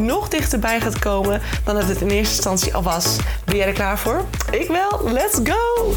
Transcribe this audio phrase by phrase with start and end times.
[0.00, 3.16] nog dichterbij gaat komen dan dat het in eerste instantie al was.
[3.44, 4.24] Ben jij er klaar voor?
[4.50, 5.12] Ik wel.
[5.12, 5.92] Let's go!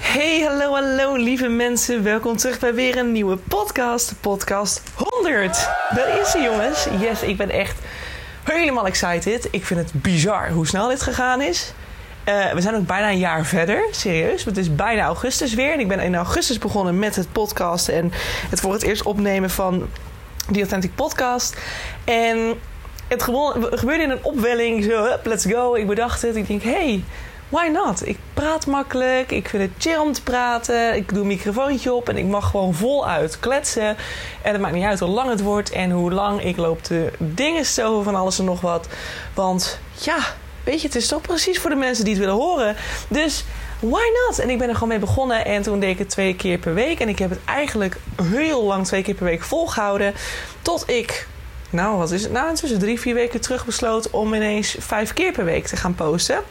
[0.00, 2.02] Hey, hallo, hallo lieve mensen.
[2.02, 4.14] Welkom terug bij weer een nieuwe podcast.
[4.20, 5.68] Podcast 100.
[5.94, 6.86] Daar is ze jongens.
[7.00, 7.78] Yes, ik ben echt
[8.42, 9.48] helemaal excited.
[9.50, 11.72] Ik vind het bizar hoe snel dit gegaan is.
[12.28, 14.44] Uh, we zijn ook bijna een jaar verder, serieus.
[14.44, 15.72] Het is bijna augustus weer.
[15.72, 18.12] En ik ben in augustus begonnen met het podcasten en
[18.50, 19.88] het voor het eerst opnemen van
[20.48, 21.56] die Authentic Podcast.
[22.04, 22.60] En
[23.08, 25.74] het gebeurde in een opwelling, zo, let's go.
[25.74, 26.36] Ik bedacht het.
[26.36, 27.04] Ik denk, hey,
[27.48, 28.06] why not?
[28.06, 29.30] Ik praat makkelijk.
[29.30, 30.96] Ik vind het chill om te praten.
[30.96, 33.96] Ik doe een microfoontje op en ik mag gewoon voluit kletsen.
[34.42, 37.12] En het maakt niet uit hoe lang het wordt en hoe lang ik loop te
[37.18, 38.88] dingen stoven van alles en nog wat.
[39.34, 40.18] Want ja,
[40.64, 42.76] weet je, het is toch precies voor de mensen die het willen horen.
[43.08, 43.44] Dus
[43.78, 44.38] why not?
[44.38, 46.74] En ik ben er gewoon mee begonnen en toen deed ik het twee keer per
[46.74, 47.00] week.
[47.00, 50.14] En ik heb het eigenlijk heel lang twee keer per week volgehouden.
[50.62, 51.26] Tot ik,
[51.70, 55.32] nou wat is het nou, intussen drie, vier weken terug besloot om ineens vijf keer
[55.32, 56.42] per week te gaan posten.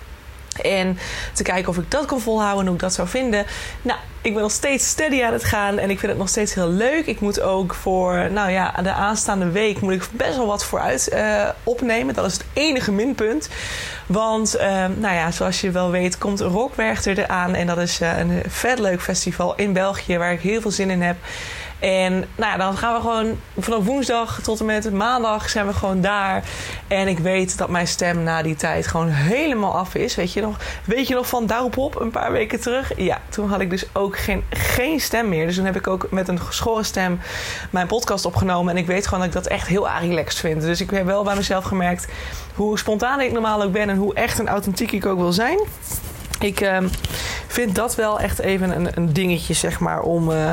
[0.61, 0.97] En
[1.33, 3.45] te kijken of ik dat kon volhouden en hoe ik dat zou vinden.
[3.81, 6.53] Nou, ik ben nog steeds steady aan het gaan en ik vind het nog steeds
[6.53, 7.05] heel leuk.
[7.05, 11.09] Ik moet ook voor, nou ja, de aanstaande week moet ik best wel wat vooruit
[11.13, 12.13] uh, opnemen.
[12.13, 13.49] Dat is het enige minpunt.
[14.05, 14.61] Want, uh,
[14.95, 17.53] nou ja, zoals je wel weet, komt Rockwerchter eraan.
[17.53, 20.89] En dat is uh, een vet leuk festival in België waar ik heel veel zin
[20.89, 21.15] in heb.
[21.81, 25.73] En nou ja, dan gaan we gewoon vanaf woensdag tot en met maandag zijn we
[25.73, 26.43] gewoon daar.
[26.87, 30.15] En ik weet dat mijn stem na die tijd gewoon helemaal af is.
[30.15, 32.91] Weet je nog, weet je nog van daarop op een paar weken terug?
[32.97, 35.45] Ja, toen had ik dus ook geen, geen stem meer.
[35.45, 37.19] Dus toen heb ik ook met een geschoren stem
[37.69, 38.73] mijn podcast opgenomen.
[38.73, 40.61] En ik weet gewoon dat ik dat echt heel relaxed vind.
[40.61, 42.07] Dus ik heb wel bij mezelf gemerkt
[42.55, 45.59] hoe spontaan ik normaal ook ben en hoe echt en authentiek ik ook wil zijn.
[46.41, 46.77] Ik uh,
[47.47, 50.51] vind dat wel echt even een, een dingetje, zeg maar, om, uh,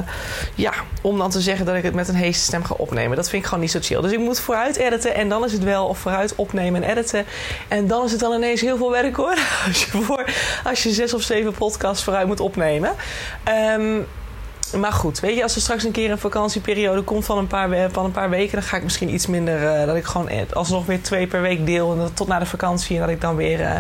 [0.54, 0.72] ja,
[1.02, 3.16] om dan te zeggen dat ik het met een heese stem ga opnemen.
[3.16, 4.00] Dat vind ik gewoon niet zo chill.
[4.00, 7.24] Dus ik moet vooruit editen en dan is het wel, of vooruit opnemen en editen.
[7.68, 9.38] En dan is het dan ineens heel veel werk hoor.
[9.66, 10.24] Als je, voor,
[10.64, 12.90] als je zes of zeven podcasts vooruit moet opnemen.
[13.78, 14.06] Um,
[14.76, 17.90] maar goed, weet je, als er straks een keer een vakantieperiode komt van een paar,
[17.90, 19.62] van een paar weken, dan ga ik misschien iets minder.
[19.62, 21.92] Uh, dat ik gewoon alsnog weer twee per week deel.
[21.92, 22.94] En dat, tot na de vakantie.
[22.96, 23.76] En dat ik dan weer uh,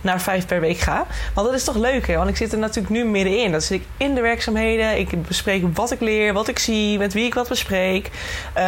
[0.00, 1.06] naar vijf per week ga.
[1.34, 2.16] Want dat is toch leuk, hè?
[2.16, 3.52] Want ik zit er natuurlijk nu middenin.
[3.52, 4.98] Dat zit ik in de werkzaamheden.
[4.98, 8.10] Ik bespreek wat ik leer, wat ik zie, met wie ik wat bespreek,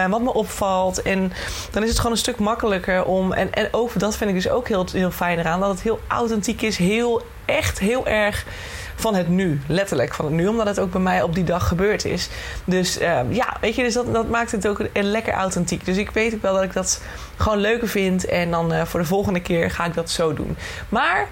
[0.09, 1.03] wat me opvalt.
[1.03, 1.33] En
[1.71, 3.33] dan is het gewoon een stuk makkelijker om.
[3.33, 5.61] En, en over dat vind ik dus ook heel, heel fijn eraan.
[5.61, 8.45] Dat het heel authentiek is, heel echt, heel erg
[9.01, 9.61] van het nu.
[9.67, 12.29] Letterlijk van het nu, omdat het ook bij mij op die dag gebeurd is.
[12.65, 15.85] Dus uh, ja, weet je, dus dat, dat maakt het ook lekker authentiek.
[15.85, 17.01] Dus ik weet ook wel dat ik dat
[17.37, 18.25] gewoon leuker vind.
[18.25, 20.57] En dan uh, voor de volgende keer ga ik dat zo doen.
[20.89, 21.29] Maar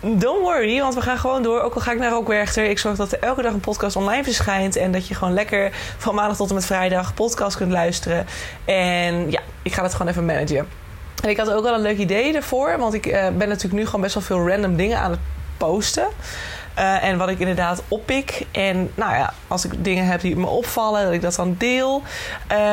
[0.00, 1.60] don't worry, want we gaan gewoon door.
[1.60, 2.64] Ook al ga ik naar Rookwerchter.
[2.64, 4.76] Ik zorg dat er elke dag een podcast online verschijnt.
[4.76, 8.26] En dat je gewoon lekker van maandag tot en met vrijdag podcast kunt luisteren.
[8.64, 10.68] En ja, ik ga dat gewoon even managen.
[11.22, 12.78] En ik had ook wel een leuk idee ervoor.
[12.78, 15.20] Want ik uh, ben natuurlijk nu gewoon best wel veel random dingen aan het
[15.56, 16.06] posten.
[16.80, 18.46] Uh, en wat ik inderdaad oppik.
[18.50, 22.02] En nou ja, als ik dingen heb die me opvallen, dat ik dat dan deel.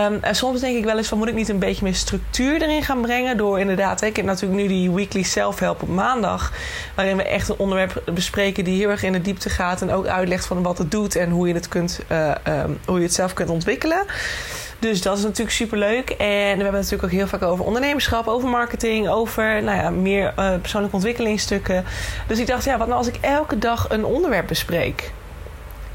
[0.05, 2.61] Um, en soms denk ik wel eens van moet ik niet een beetje meer structuur
[2.61, 3.37] erin gaan brengen.
[3.37, 6.53] Door inderdaad, ik heb natuurlijk nu die weekly self-help op maandag.
[6.95, 9.81] Waarin we echt een onderwerp bespreken die heel erg in de diepte gaat.
[9.81, 12.97] En ook uitlegt van wat het doet en hoe je het, kunt, uh, um, hoe
[12.97, 14.05] je het zelf kunt ontwikkelen.
[14.79, 16.09] Dus dat is natuurlijk super leuk.
[16.09, 19.89] En we hebben het natuurlijk ook heel vaak over ondernemerschap, over marketing, over nou ja,
[19.89, 21.85] meer uh, persoonlijke ontwikkelingsstukken.
[22.27, 25.11] Dus ik dacht, ja, wat nou als ik elke dag een onderwerp bespreek?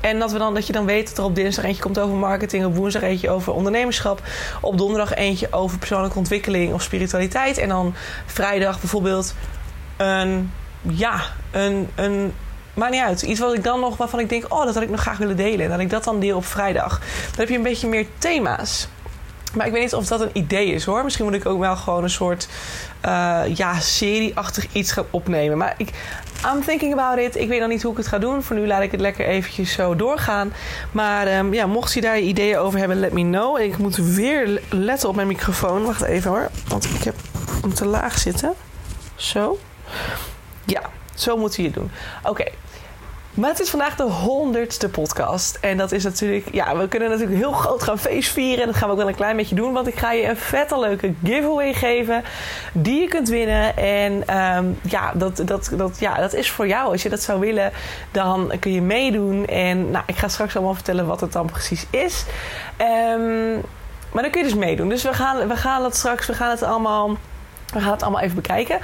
[0.00, 2.16] En dat, we dan, dat je dan weet dat er op dinsdag eentje komt over
[2.16, 4.22] marketing, op woensdag eentje over ondernemerschap,
[4.60, 7.58] op donderdag eentje over persoonlijke ontwikkeling of spiritualiteit.
[7.58, 7.94] En dan
[8.26, 9.34] vrijdag bijvoorbeeld
[9.96, 10.52] een,
[10.82, 11.20] ja,
[11.50, 12.32] een, een
[12.74, 13.22] maakt niet uit.
[13.22, 15.36] Iets wat ik dan nog, waarvan ik denk, oh, dat had ik nog graag willen
[15.36, 15.64] delen.
[15.64, 16.98] En dat ik dat dan deel op vrijdag.
[16.98, 18.88] Dan heb je een beetje meer thema's.
[19.54, 21.04] Maar ik weet niet of dat een idee is hoor.
[21.04, 22.48] Misschien moet ik ook wel gewoon een soort
[23.04, 25.58] uh, ja, serieachtig iets gaan opnemen.
[25.58, 25.88] Maar ik,
[26.54, 27.36] I'm thinking about it.
[27.36, 28.42] Ik weet nog niet hoe ik het ga doen.
[28.42, 30.52] Voor nu laat ik het lekker eventjes zo doorgaan.
[30.92, 33.58] Maar um, ja, mocht je daar ideeën over hebben, let me know.
[33.58, 35.84] Ik moet weer letten op mijn microfoon.
[35.84, 36.50] Wacht even hoor.
[36.68, 37.14] Want ik heb
[37.60, 38.52] hem te laag zitten.
[39.16, 39.58] Zo.
[40.64, 40.82] Ja,
[41.14, 41.90] zo moet je het doen.
[42.22, 42.44] Oké.
[43.34, 45.58] Maar het is vandaag de honderdste podcast.
[45.60, 48.60] En dat is natuurlijk, ja, we kunnen natuurlijk heel groot gaan feestvieren.
[48.60, 49.72] En dat gaan we ook wel een klein beetje doen.
[49.72, 52.22] Want ik ga je een vette leuke giveaway geven.
[52.72, 53.76] Die je kunt winnen.
[53.76, 56.90] En ehm, ja, dat, dat, dat, ja, dat is voor jou.
[56.90, 57.72] Als je dat zou willen,
[58.10, 59.46] dan kun je meedoen.
[59.46, 62.24] En nou, ik ga straks allemaal vertellen wat het dan precies is.
[63.16, 63.60] Um,
[64.12, 64.88] maar dan kun je dus meedoen.
[64.88, 67.16] Dus we gaan, we gaan het straks, we gaan het allemaal,
[67.72, 68.78] we gaan het allemaal even bekijken.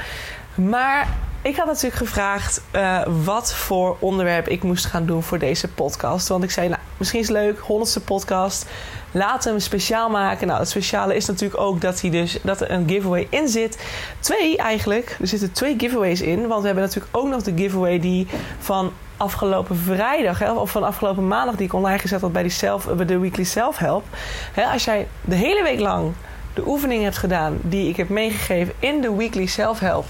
[0.55, 1.09] Maar
[1.43, 6.29] ik had natuurlijk gevraagd uh, wat voor onderwerp ik moest gaan doen voor deze podcast.
[6.29, 8.67] Want ik zei, nou, misschien is het leuk, honderdste podcast.
[9.11, 10.47] Laten we hem speciaal maken.
[10.47, 13.79] Nou, het speciale is natuurlijk ook dat, hij dus, dat er een giveaway in zit.
[14.21, 15.17] Twee eigenlijk.
[15.21, 16.47] Er zitten twee giveaways in.
[16.47, 18.27] Want we hebben natuurlijk ook nog de giveaway die
[18.59, 22.51] van afgelopen vrijdag, hè, of van afgelopen maandag, die ik online gezet had bij, die
[22.51, 24.05] self, bij de Weekly Self Help.
[24.53, 26.13] Hè, als jij de hele week lang
[26.55, 30.07] de oefening hebt gedaan die ik heb meegegeven in de Weekly Self Help.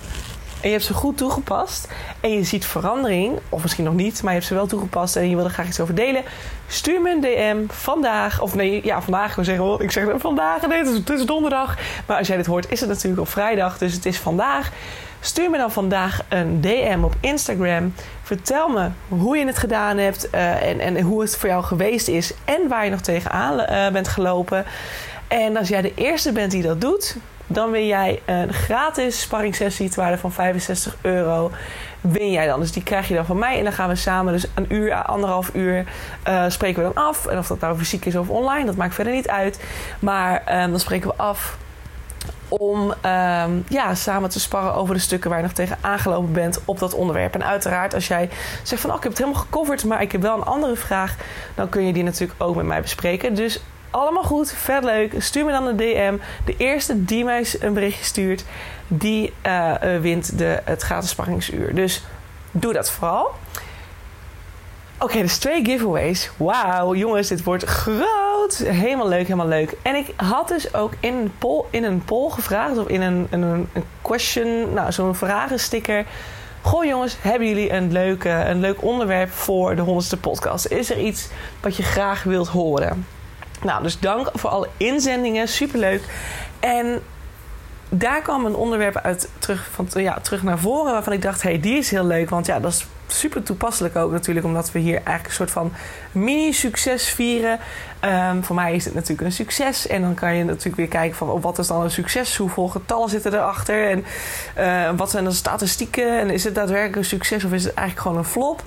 [0.60, 1.88] En je hebt ze goed toegepast.
[2.20, 3.38] En je ziet verandering.
[3.48, 5.16] Of misschien nog niet, maar je hebt ze wel toegepast.
[5.16, 6.22] En je wil er graag iets over delen.
[6.66, 8.40] Stuur me een DM vandaag.
[8.40, 9.38] Of nee, ja, vandaag.
[9.38, 10.66] Ik zeggen, ik zeg vandaag.
[10.66, 11.78] Nee, het is, donderdag.
[12.06, 13.78] Maar als jij dit hoort, is het natuurlijk op vrijdag.
[13.78, 14.70] Dus het is vandaag.
[15.20, 17.94] Stuur me dan vandaag een DM op Instagram.
[18.22, 22.08] Vertel me hoe je het gedaan hebt uh, en, en hoe het voor jou geweest
[22.08, 24.64] is en waar je nog tegenaan uh, bent gelopen.
[25.28, 27.16] En als jij de eerste bent die dat doet,
[27.48, 31.50] dan win jij een gratis sparringssessie ter waarde van 65 euro.
[32.00, 32.60] Win jij dan.
[32.60, 33.58] Dus die krijg je dan van mij.
[33.58, 35.84] En dan gaan we samen dus een uur, anderhalf uur
[36.28, 37.26] uh, spreken we dan af.
[37.26, 39.60] En of dat nou fysiek is of online, dat maakt verder niet uit.
[39.98, 41.56] Maar dan spreken we af
[42.48, 46.60] om um, ja, samen te sparren over de stukken waar je nog tegen aangelopen bent
[46.64, 47.34] op dat onderwerp.
[47.34, 48.30] En uiteraard, als jij
[48.62, 51.16] zegt van oh, ik heb het helemaal gecoverd, maar ik heb wel een andere vraag,
[51.54, 53.34] dan kun je die natuurlijk ook met mij bespreken.
[53.34, 55.14] Dus allemaal goed, vet leuk.
[55.18, 56.16] Stuur me dan een DM.
[56.44, 58.44] De eerste die mij een berichtje stuurt,
[58.88, 61.74] die uh, wint de, het gratis sparringsuur.
[61.74, 62.02] Dus
[62.50, 63.30] doe dat vooral.
[65.00, 66.30] Oké, okay, dus twee giveaways.
[66.36, 68.56] Wauw, jongens, dit wordt groot.
[68.64, 69.76] Helemaal leuk, helemaal leuk.
[69.82, 73.26] En ik had dus ook in een poll, in een poll gevraagd, of in een,
[73.30, 73.42] een,
[73.72, 76.06] een question, nou, zo'n vragensticker.
[76.62, 80.66] Goh jongens, hebben jullie een, leuke, een leuk onderwerp voor de honderdste podcast?
[80.66, 81.28] Is er iets
[81.60, 83.06] wat je graag wilt horen?
[83.62, 85.48] Nou, dus dank voor alle inzendingen.
[85.48, 86.02] Superleuk.
[86.60, 87.02] En
[87.88, 91.60] daar kwam een onderwerp uit terug, van, ja, terug naar voren waarvan ik dacht, hey,
[91.60, 92.30] die is heel leuk.
[92.30, 95.72] Want ja, dat is super toepasselijk ook natuurlijk, omdat we hier eigenlijk een soort van
[96.12, 97.58] mini-succes vieren.
[98.30, 99.86] Um, voor mij is het natuurlijk een succes.
[99.86, 102.36] En dan kan je natuurlijk weer kijken van oh, wat is dan een succes?
[102.36, 103.90] Hoeveel getallen zitten erachter?
[103.90, 104.04] En
[104.58, 106.18] uh, wat zijn de statistieken?
[106.20, 108.62] En is het daadwerkelijk een succes of is het eigenlijk gewoon een flop?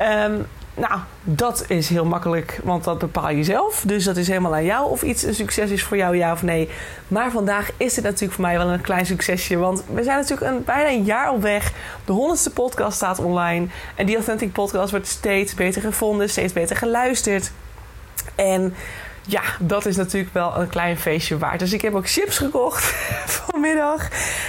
[0.00, 0.46] Um,
[0.76, 3.82] nou, dat is heel makkelijk, want dat bepaal je zelf.
[3.86, 6.42] Dus dat is helemaal aan jou of iets een succes is voor jou, ja of
[6.42, 6.70] nee.
[7.08, 9.56] Maar vandaag is het natuurlijk voor mij wel een klein succesje.
[9.56, 11.72] Want we zijn natuurlijk een, bijna een jaar op weg.
[12.04, 13.66] De honderdste podcast staat online.
[13.94, 17.52] En die Authentic Podcast wordt steeds beter gevonden, steeds beter geluisterd.
[18.34, 18.74] En
[19.26, 21.58] ja, dat is natuurlijk wel een klein feestje waard.
[21.58, 22.84] Dus ik heb ook chips gekocht
[23.40, 24.08] vanmiddag.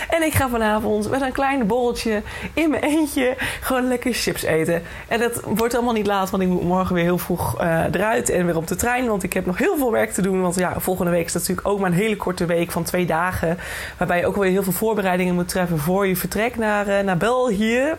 [0.10, 2.22] En ik ga vanavond met een klein borreltje
[2.54, 4.84] in mijn eentje gewoon lekker chips eten.
[5.08, 8.30] En dat wordt allemaal niet laat, want ik moet morgen weer heel vroeg uh, eruit
[8.30, 9.08] en weer op de trein.
[9.08, 10.42] Want ik heb nog heel veel werk te doen.
[10.42, 13.58] Want ja, volgende week is natuurlijk ook maar een hele korte week van twee dagen.
[13.98, 17.18] Waarbij je ook weer heel veel voorbereidingen moet treffen voor je vertrek naar, uh, naar
[17.18, 17.94] België.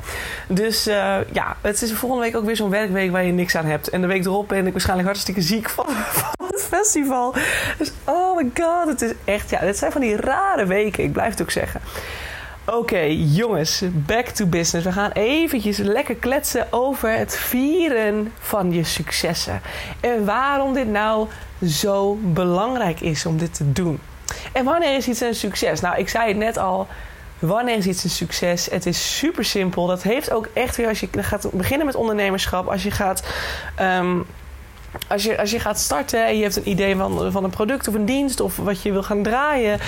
[0.47, 3.65] Dus uh, ja, het is volgende week ook weer zo'n werkweek waar je niks aan
[3.65, 3.89] hebt.
[3.89, 5.87] En de week erop ben ik waarschijnlijk hartstikke ziek van,
[6.69, 7.35] festival.
[7.79, 11.05] Dus oh my god, het is echt, ja, dit zijn van die rare weken.
[11.05, 11.81] Ik blijf het ook zeggen.
[12.67, 14.87] Oké, jongens, back to business.
[14.87, 19.61] We gaan eventjes lekker kletsen over het vieren van je successen.
[20.01, 21.29] En waarom dit nou
[21.67, 24.01] zo belangrijk is om dit te doen.
[24.53, 25.81] En wanneer is iets een succes?
[25.81, 26.87] Nou, ik zei het net al.
[27.39, 28.71] Wanneer is iets een succes?
[28.71, 29.87] Het is super simpel.
[29.87, 32.67] Dat heeft ook echt weer als je gaat beginnen met ondernemerschap.
[32.67, 33.23] Als je gaat.
[33.81, 34.27] Um,
[35.09, 37.89] als je, als je gaat starten en je hebt een idee van, van een product
[37.89, 39.81] of een dienst of wat je wil gaan draaien,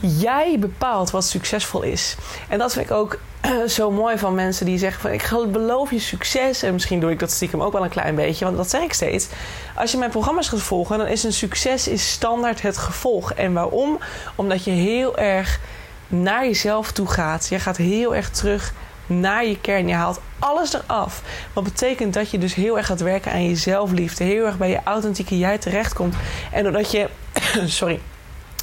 [0.00, 2.16] jij bepaalt wat succesvol is.
[2.48, 3.18] En dat vind ik ook
[3.66, 5.12] zo mooi van mensen die zeggen van
[5.44, 6.62] ik beloof je succes.
[6.62, 8.92] En misschien doe ik dat stiekem ook wel een klein beetje, want dat zeg ik
[8.92, 9.28] steeds.
[9.76, 13.32] Als je mijn programma's gaat volgen, dan is een succes is standaard het gevolg.
[13.32, 13.98] En waarom?
[14.34, 15.60] Omdat je heel erg
[16.08, 17.46] naar jezelf toe gaat.
[17.48, 18.72] Je gaat heel erg terug
[19.06, 19.88] naar je kern.
[19.88, 21.22] Je haalt alles eraf.
[21.52, 24.24] Wat betekent dat je dus heel erg gaat werken aan je zelfliefde.
[24.24, 26.14] Heel erg bij je authentieke jij terechtkomt.
[26.52, 27.08] En doordat je,
[27.66, 28.00] sorry,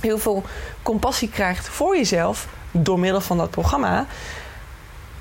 [0.01, 0.43] heel veel
[0.83, 4.05] compassie krijgt voor jezelf door middel van dat programma,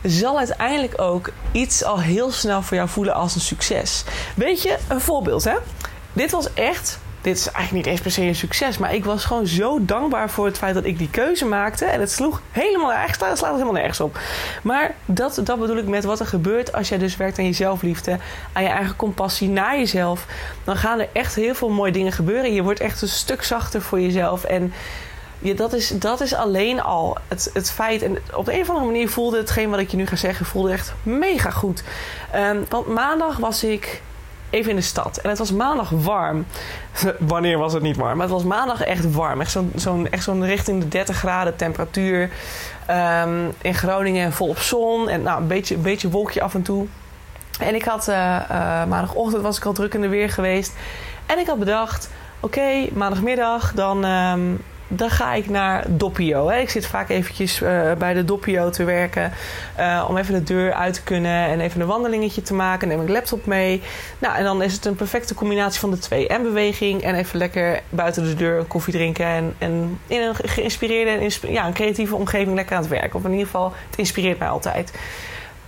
[0.02, 4.04] zal uiteindelijk ook iets al heel snel voor jou voelen als een succes.
[4.36, 5.54] Weet je, een voorbeeld hè?
[6.12, 6.98] Dit was echt
[7.28, 8.78] dit is eigenlijk niet eens per se een succes.
[8.78, 11.84] Maar ik was gewoon zo dankbaar voor het feit dat ik die keuze maakte.
[11.84, 14.18] En het sloeg helemaal het slaat helemaal nergens op.
[14.62, 17.52] Maar dat, dat bedoel ik met wat er gebeurt als jij dus werkt aan je
[17.52, 18.18] zelfliefde.
[18.52, 20.26] Aan je eigen compassie naar jezelf.
[20.64, 22.52] Dan gaan er echt heel veel mooie dingen gebeuren.
[22.52, 24.44] Je wordt echt een stuk zachter voor jezelf.
[24.44, 24.72] En
[25.38, 28.02] ja, dat, is, dat is alleen al het, het feit.
[28.02, 30.46] En op de een of andere manier voelde hetgeen wat ik je nu ga zeggen,
[30.46, 31.82] voelde echt mega goed.
[32.34, 34.02] Um, want maandag was ik
[34.50, 35.16] even in de stad.
[35.16, 36.46] En het was maandag warm.
[37.18, 38.16] Wanneer was het niet warm?
[38.16, 39.40] Maar het was maandag echt warm.
[39.40, 39.56] Echt
[40.16, 42.30] zo'n richting de 30 graden temperatuur.
[42.90, 45.08] Um, in Groningen volop zon.
[45.08, 46.86] En nou, een beetje, een beetje wolkje af en toe.
[47.60, 50.74] En ik had uh, uh, maandagochtend was ik al druk in de weer geweest.
[51.26, 54.04] En ik had bedacht: oké, maandagmiddag dan.
[54.04, 56.48] Um, dan ga ik naar Doppio.
[56.48, 59.32] Ik zit vaak eventjes uh, bij de Doppio te werken.
[59.78, 62.88] Uh, om even de deur uit te kunnen en even een wandelingetje te maken.
[62.88, 63.82] Neem ik laptop mee.
[64.18, 66.28] Nou, en dan is het een perfecte combinatie van de twee.
[66.28, 69.26] En beweging en even lekker buiten de deur een koffie drinken.
[69.26, 73.14] En, en in een geïnspireerde en ja, een creatieve omgeving lekker aan het werken.
[73.14, 74.92] Of in ieder geval, het inspireert mij altijd.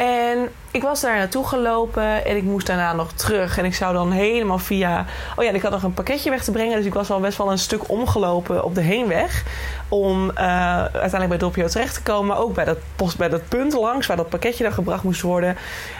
[0.00, 3.58] En ik was daar naartoe gelopen en ik moest daarna nog terug.
[3.58, 5.06] En ik zou dan helemaal via.
[5.36, 6.76] Oh ja, ik had nog een pakketje weg te brengen.
[6.76, 9.44] Dus ik was al best wel een stuk omgelopen op de heenweg.
[9.88, 10.36] Om uh,
[10.78, 12.26] uiteindelijk bij Doppio terecht te komen.
[12.26, 15.20] Maar ook bij dat, post, bij dat punt langs waar dat pakketje dan gebracht moest
[15.20, 15.56] worden.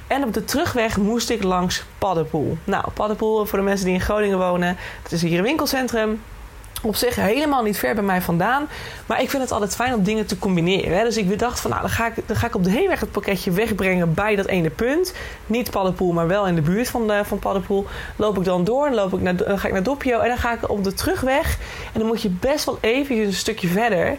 [0.07, 2.59] En op de terugweg moest ik langs Paddenpoel.
[2.65, 4.77] Nou, Paddenpoel, voor de mensen die in Groningen wonen.
[5.03, 6.21] Dat is hier een winkelcentrum
[6.81, 8.69] op zich helemaal niet ver bij mij vandaan.
[9.07, 10.99] Maar ik vind het altijd fijn om dingen te combineren.
[10.99, 11.05] Hè?
[11.05, 13.11] Dus ik dacht van nou, dan ga ik, dan ga ik op de heenweg het
[13.11, 15.15] pakketje wegbrengen bij dat ene punt.
[15.47, 17.87] Niet Paddenpoel, maar wel in de buurt van, de, van Paddenpoel.
[18.17, 20.53] Loop ik dan door, loop ik naar, dan ga ik naar Doppio en dan ga
[20.53, 21.59] ik op de terugweg.
[21.93, 24.17] En dan moet je best wel even een stukje verder.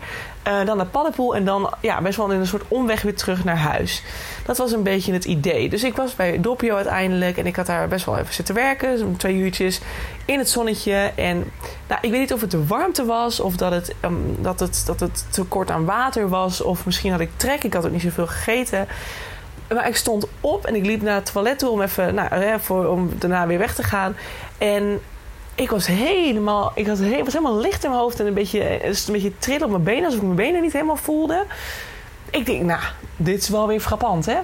[0.47, 3.43] Uh, dan naar Paddenpoel en dan ja, best wel in een soort omweg weer terug
[3.43, 4.03] naar huis.
[4.45, 5.69] Dat was een beetje het idee.
[5.69, 9.17] Dus ik was bij Doppio uiteindelijk en ik had daar best wel even zitten werken.
[9.17, 9.81] Twee uurtjes
[10.25, 11.11] in het zonnetje.
[11.15, 11.51] En
[11.87, 14.83] nou, ik weet niet of het de warmte was of dat het, um, dat, het,
[14.85, 16.61] dat het tekort aan water was.
[16.61, 17.63] Of misschien had ik trek.
[17.63, 18.87] Ik had ook niet zoveel gegeten.
[19.73, 22.87] Maar ik stond op en ik liep naar het toilet toe om even, nou, voor,
[22.87, 24.15] om daarna weer weg te gaan.
[24.57, 25.01] En
[25.61, 28.95] ik was helemaal, ik he was helemaal licht in mijn hoofd en een beetje, een
[29.11, 31.45] beetje trillen op mijn benen, alsof ik mijn benen niet helemaal voelde.
[32.29, 32.81] Ik denk, nou,
[33.17, 34.37] dit is wel weer frappant, hè?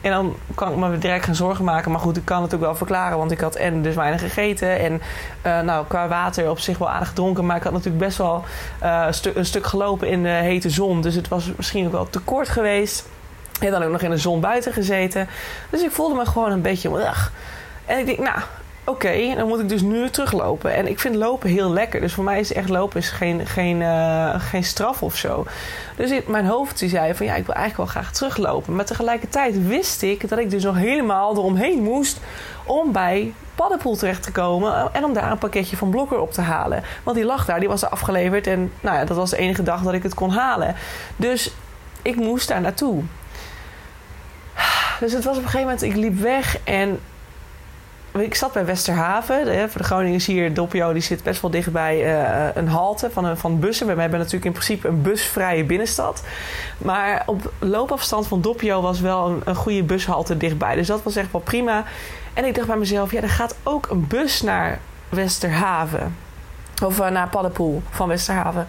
[0.00, 1.90] En dan kan ik me direct gaan zorgen maken.
[1.90, 3.18] Maar goed, ik kan het ook wel verklaren.
[3.18, 4.78] Want ik had en dus weinig gegeten.
[4.78, 5.02] En
[5.46, 7.46] uh, nou, qua water op zich wel aardig gedronken.
[7.46, 8.44] Maar ik had natuurlijk best wel
[8.82, 11.00] uh, een stuk gelopen in de hete zon.
[11.00, 13.08] Dus het was misschien ook wel te kort geweest.
[13.60, 15.28] En dan ook nog in de zon buiten gezeten.
[15.70, 17.12] Dus ik voelde me gewoon een beetje...
[17.84, 18.38] En ik denk, nou,
[18.84, 20.74] oké, dan moet ik dus nu teruglopen.
[20.74, 22.00] En ik vind lopen heel lekker.
[22.00, 25.46] Dus voor mij is echt lopen is geen, geen, uh, geen straf of zo.
[25.96, 28.74] Dus in mijn hoofd zei van ja, ik wil eigenlijk wel graag teruglopen.
[28.74, 32.20] Maar tegelijkertijd wist ik dat ik dus nog helemaal eromheen moest
[32.64, 36.40] om bij Paddenpoel terecht te komen en om daar een pakketje van Blokker op te
[36.40, 36.82] halen.
[37.02, 39.62] Want die lag daar, die was er afgeleverd en nou ja, dat was de enige
[39.62, 40.74] dag dat ik het kon halen.
[41.16, 41.54] Dus
[42.02, 43.02] ik moest daar naartoe.
[45.00, 47.00] Dus het was op een gegeven moment, ik liep weg en
[48.20, 49.70] ik zat bij Westerhaven.
[49.70, 53.60] Voor de Groningers hier, Doppio, die zit best wel dichtbij uh, een halte van, van
[53.60, 53.86] bussen.
[53.86, 56.22] We hebben natuurlijk in principe een busvrije binnenstad.
[56.78, 60.74] Maar op loopafstand van Doppio was wel een, een goede bushalte dichtbij.
[60.74, 61.84] Dus dat was echt wel prima.
[62.34, 64.78] En ik dacht bij mezelf, ja, er gaat ook een bus naar
[65.08, 66.16] Westerhaven.
[66.84, 68.66] Of uh, naar Paddenpoel van Westerhaven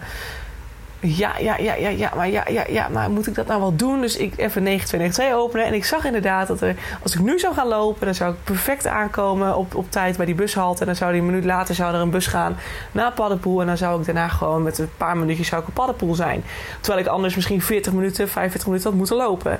[1.06, 3.76] ja, ja, ja, ja, ja, maar ja, ja, ja, maar moet ik dat nou wel
[3.76, 4.00] doen?
[4.00, 7.54] Dus ik even 9292 openen en ik zag inderdaad dat er, als ik nu zou
[7.54, 10.80] gaan lopen, dan zou ik perfect aankomen op, op tijd bij die bushalte.
[10.80, 12.56] En dan zou die een minuut later zou er een bus gaan
[12.92, 15.74] naar Paddenpoel en dan zou ik daarna gewoon met een paar minuutjes zou ik op
[15.74, 16.44] Paddenpoel zijn.
[16.80, 19.52] Terwijl ik anders misschien 40 minuten, 45 minuten had moeten lopen.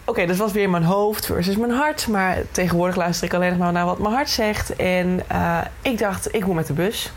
[0.00, 2.08] Oké, okay, dat was weer mijn hoofd versus mijn hart.
[2.08, 4.76] Maar tegenwoordig luister ik alleen nog maar naar wat mijn hart zegt.
[4.76, 7.12] En uh, ik dacht, ik moet met de bus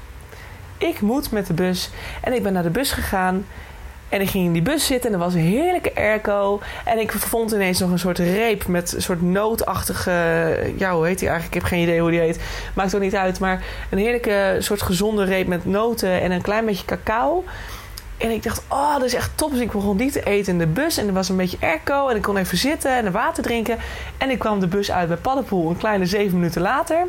[0.83, 1.89] ik moet met de bus.
[2.21, 3.45] En ik ben naar de bus gegaan.
[4.09, 6.61] En ik ging in die bus zitten en er was een heerlijke airco.
[6.85, 10.11] En ik vond ineens nog een soort reep met een soort nootachtige...
[10.77, 11.55] Ja, hoe heet die eigenlijk?
[11.55, 12.39] Ik heb geen idee hoe die heet.
[12.73, 13.39] Maakt ook niet uit.
[13.39, 17.43] Maar een heerlijke soort gezonde reep met noten en een klein beetje cacao.
[18.17, 19.51] En ik dacht, oh, dat is echt top.
[19.51, 20.97] Dus ik begon die te eten in de bus.
[20.97, 22.07] En er was een beetje airco.
[22.07, 23.77] En ik kon even zitten en water drinken.
[24.17, 27.07] En ik kwam de bus uit bij Paddenpoel een kleine zeven minuten later.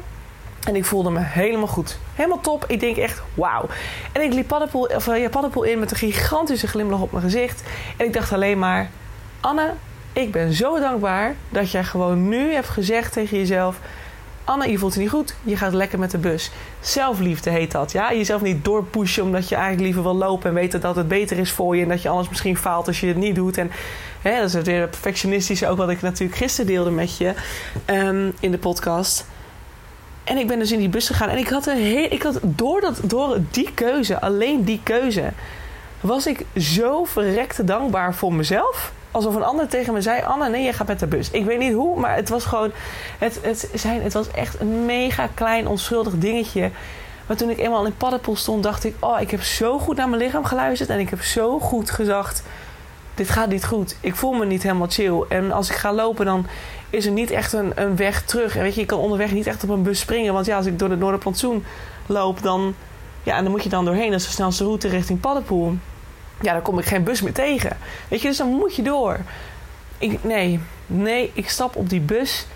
[0.65, 1.99] En ik voelde me helemaal goed.
[2.15, 2.65] Helemaal top.
[2.69, 3.67] Ik denk echt, wauw.
[4.13, 7.63] En ik liep paddenpoel, of, ja, paddenpoel in met een gigantische glimlach op mijn gezicht.
[7.97, 8.91] En ik dacht alleen maar...
[9.41, 9.73] Anne,
[10.13, 13.79] ik ben zo dankbaar dat jij gewoon nu hebt gezegd tegen jezelf...
[14.45, 15.35] Anne, je voelt je niet goed.
[15.43, 16.51] Je gaat lekker met de bus.
[16.81, 17.93] Zelfliefde heet dat.
[17.93, 18.13] Ja?
[18.13, 20.49] Jezelf niet doorpushen omdat je eigenlijk liever wil lopen...
[20.49, 21.83] en weten dat het beter is voor je...
[21.83, 23.59] en dat je anders misschien faalt als je het niet doet.
[23.59, 23.71] En
[24.23, 27.35] hè, dat is weer het perfectionistische ook wat ik natuurlijk gisteren deelde met je...
[27.87, 29.27] Um, in de podcast
[30.25, 31.29] En ik ben dus in die bus gegaan.
[31.29, 35.33] En ik had een heel, ik had door, dat, door die keuze, alleen die keuze,
[36.01, 38.93] was ik zo verrekte dankbaar voor mezelf.
[39.11, 41.31] Alsof een ander tegen me zei: Anne, nee, je gaat met de bus.
[41.31, 42.71] Ik weet niet hoe, maar het was gewoon.
[43.19, 46.71] Het, het, zijn, het was echt een mega klein, onschuldig dingetje.
[47.27, 50.09] Maar toen ik eenmaal in paddenpoel stond, dacht ik: Oh, ik heb zo goed naar
[50.09, 50.91] mijn lichaam geluisterd.
[50.91, 52.43] En ik heb zo goed gedacht:
[53.15, 53.97] Dit gaat niet goed.
[54.01, 55.25] Ik voel me niet helemaal chill.
[55.29, 56.47] En als ik ga lopen, dan
[56.95, 58.57] is er niet echt een, een weg terug.
[58.57, 60.33] En weet je, je kan onderweg niet echt op een bus springen.
[60.33, 61.65] Want ja, als ik door de Noorderplantsoen
[62.07, 62.75] loop, dan,
[63.23, 64.11] ja, dan moet je dan doorheen.
[64.11, 65.77] Dat is de snelste route richting Paddenpoel.
[66.41, 67.77] Ja, dan kom ik geen bus meer tegen.
[68.09, 69.19] Weet je, dus dan moet je door.
[69.99, 72.47] Ik, nee, nee, ik stap op die bus.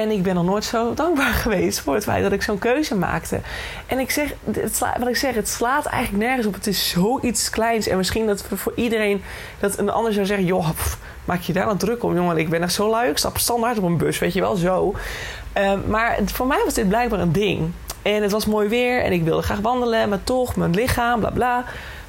[0.00, 2.94] En ik ben nog nooit zo dankbaar geweest voor het feit dat ik zo'n keuze
[2.94, 3.40] maakte.
[3.86, 6.54] En ik zeg, het wat ik zeg, het slaat eigenlijk nergens op.
[6.54, 7.88] Het is zoiets kleins.
[7.88, 9.22] En misschien dat voor iedereen
[9.58, 10.68] dat een ander zou zeggen: joh,
[11.24, 12.36] maak je daar dan druk om, jongen?
[12.36, 13.10] Ik ben echt zo lui.
[13.10, 14.94] Ik stap standaard op een bus, weet je wel, zo.
[15.58, 17.70] Uh, maar voor mij was dit blijkbaar een ding.
[18.02, 21.30] En het was mooi weer en ik wilde graag wandelen, maar toch, mijn lichaam, bla
[21.30, 21.64] bla.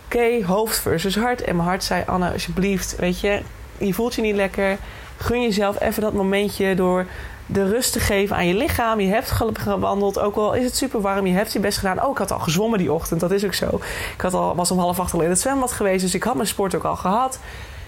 [0.06, 1.42] Oké, hoofd versus hart.
[1.42, 3.42] En mijn hart zei: Anne, alsjeblieft, weet je,
[3.78, 4.78] je voelt je niet lekker.
[5.18, 7.06] Gun jezelf even dat momentje door
[7.52, 9.00] de rust te geven aan je lichaam.
[9.00, 11.26] Je hebt gewandeld, ook al is het super warm.
[11.26, 12.04] Je hebt je best gedaan.
[12.04, 13.20] Oh, ik had al gezwommen die ochtend.
[13.20, 13.80] Dat is ook zo.
[14.16, 16.02] Ik had al, was om half acht al in het zwembad geweest.
[16.02, 17.40] Dus ik had mijn sport ook al gehad.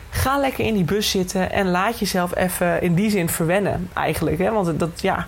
[0.09, 4.37] Ga lekker in die bus zitten en laat jezelf even in die zin verwennen, eigenlijk.
[4.37, 4.51] Hè?
[4.51, 5.27] Want dat, ja,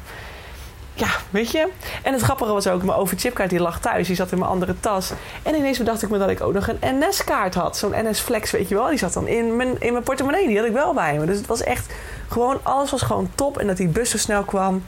[0.95, 1.67] ja, weet je.
[2.03, 4.07] En het grappige was ook, mijn overchipkaart die lag thuis.
[4.07, 5.11] Die zat in mijn andere tas.
[5.43, 7.77] En ineens bedacht ik me dat ik ook nog een NS-kaart had.
[7.77, 8.87] Zo'n NS-flex, weet je wel.
[8.87, 10.47] Die zat dan in mijn, in mijn portemonnee.
[10.47, 11.25] Die had ik wel bij me.
[11.25, 11.93] Dus het was echt
[12.27, 13.57] gewoon, alles was gewoon top.
[13.57, 14.83] En dat die bus zo snel kwam.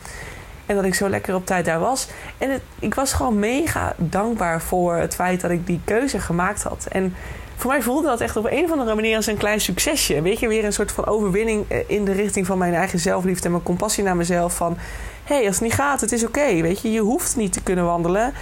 [0.66, 2.08] En dat ik zo lekker op tijd daar was.
[2.38, 6.88] En ik was gewoon mega dankbaar voor het feit dat ik die keuze gemaakt had.
[6.90, 7.16] En
[7.56, 10.22] voor mij voelde dat echt op een of andere manier als een klein succesje.
[10.22, 13.46] Weet je, weer een soort van overwinning eh, in de richting van mijn eigen zelfliefde
[13.46, 14.56] en mijn compassie naar mezelf.
[14.56, 14.78] Van
[15.28, 16.62] hey, als het niet gaat, het is oké.
[16.62, 18.34] weet je, je hoeft niet te kunnen wandelen.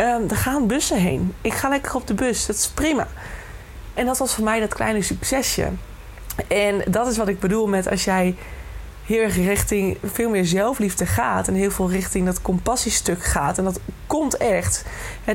[0.00, 1.34] Um, er gaan bussen heen.
[1.40, 3.06] Ik ga lekker op de bus, dat is prima.
[3.94, 5.68] En dat was voor mij dat kleine succesje.
[6.48, 8.36] En dat is wat ik bedoel met als jij
[9.06, 11.48] heel erg richting veel meer zelfliefde gaat.
[11.48, 13.58] En heel veel richting dat compassiestuk gaat.
[13.58, 14.84] En dat komt echt.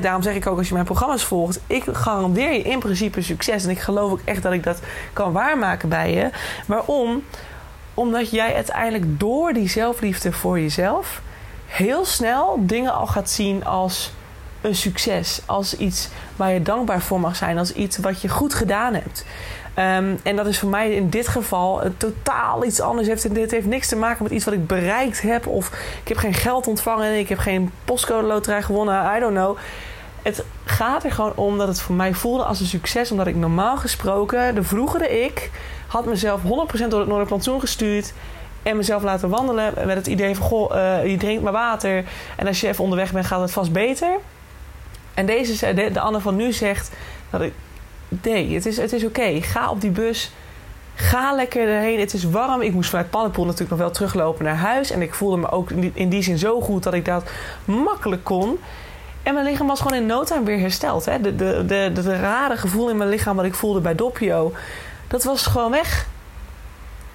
[0.00, 1.60] Daarom zeg ik ook als je mijn programma's volgt.
[1.66, 3.64] Ik garandeer je in principe succes.
[3.64, 4.80] En ik geloof ook echt dat ik dat
[5.12, 6.30] kan waarmaken bij je.
[6.66, 7.22] Waarom?
[8.00, 11.20] Omdat jij uiteindelijk door die zelfliefde voor jezelf
[11.66, 14.12] heel snel dingen al gaat zien als
[14.60, 15.40] een succes.
[15.46, 17.58] Als iets waar je dankbaar voor mag zijn.
[17.58, 19.24] Als iets wat je goed gedaan hebt.
[19.78, 23.08] Um, en dat is voor mij in dit geval totaal iets anders.
[23.08, 25.46] Heeft, dit heeft niks te maken met iets wat ik bereikt heb.
[25.46, 25.66] Of
[26.02, 27.18] ik heb geen geld ontvangen.
[27.18, 29.16] Ik heb geen postcode loterij gewonnen.
[29.16, 29.56] I don't know.
[30.22, 33.10] Het gaat er gewoon om dat het voor mij voelde als een succes.
[33.10, 35.50] Omdat ik normaal gesproken, de vroegere ik,
[35.90, 36.46] had mezelf 100%
[36.88, 38.12] door het Noorderplantsoen gestuurd.
[38.62, 42.04] En mezelf laten wandelen met het idee van: goh, uh, je drinkt maar water.
[42.36, 44.16] En als je even onderweg bent, gaat het vast beter.
[45.14, 46.90] En deze, de, de Anne van nu zegt
[47.30, 47.52] dat ik
[48.08, 49.40] nee, het is, het is oké.
[49.42, 50.30] Ga op die bus.
[50.94, 52.00] Ga lekker erheen.
[52.00, 52.62] Het is warm.
[52.62, 54.90] Ik moest vanuit Pannenpoel natuurlijk nog wel teruglopen naar huis.
[54.90, 57.30] En ik voelde me ook in die zin zo goed dat ik dat
[57.64, 58.58] makkelijk kon.
[59.22, 61.04] En mijn lichaam was gewoon in no time weer hersteld.
[61.04, 61.20] Hè?
[61.20, 64.52] De, de, de, de, rare gevoel in mijn lichaam wat ik voelde bij Doppio,
[65.10, 66.06] dat was gewoon weg.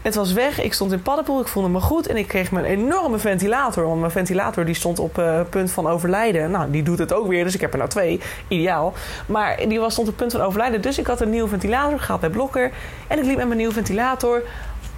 [0.01, 0.61] Het was weg.
[0.61, 1.41] Ik stond in paddenpoel.
[1.41, 2.07] Ik voelde me goed.
[2.07, 3.85] En ik kreeg mijn enorme ventilator.
[3.85, 6.51] Want mijn ventilator die stond op uh, punt van overlijden.
[6.51, 7.43] Nou, die doet het ook weer.
[7.43, 8.21] Dus ik heb er nou twee.
[8.47, 8.93] Ideaal.
[9.25, 10.81] Maar die was, stond op punt van overlijden.
[10.81, 12.71] Dus ik had een nieuwe ventilator gehaald bij Blokker.
[13.07, 14.43] En ik liep met mijn nieuwe ventilator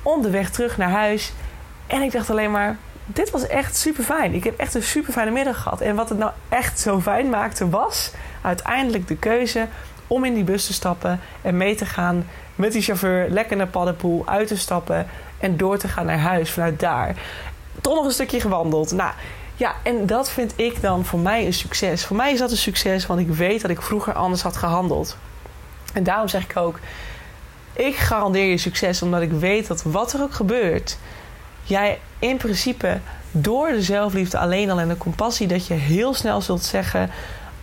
[0.02, 1.34] om de weg terug naar huis.
[1.88, 2.78] En ik dacht alleen maar...
[3.06, 4.34] Dit was echt super fijn.
[4.34, 5.82] Ik heb echt een super fijne middag gehad.
[5.82, 9.68] En wat het nou echt zo fijn maakte was uiteindelijk de keuze
[10.08, 13.67] om in die bus te stappen en mee te gaan met die chauffeur lekker naar
[13.67, 15.08] Paddenpoel uit te stappen
[15.39, 17.15] en door te gaan naar huis vanuit daar.
[17.82, 18.91] Toch nog een stukje gewandeld.
[18.91, 19.12] Nou,
[19.56, 22.06] ja, en dat vind ik dan voor mij een succes.
[22.06, 25.17] Voor mij is dat een succes, want ik weet dat ik vroeger anders had gehandeld.
[25.93, 26.80] En daarom zeg ik ook:
[27.74, 30.98] ik garandeer je succes, omdat ik weet dat wat er ook gebeurt,
[31.63, 33.00] jij in principe
[33.32, 37.10] door de zelfliefde alleen al en de compassie, dat je heel snel zult zeggen: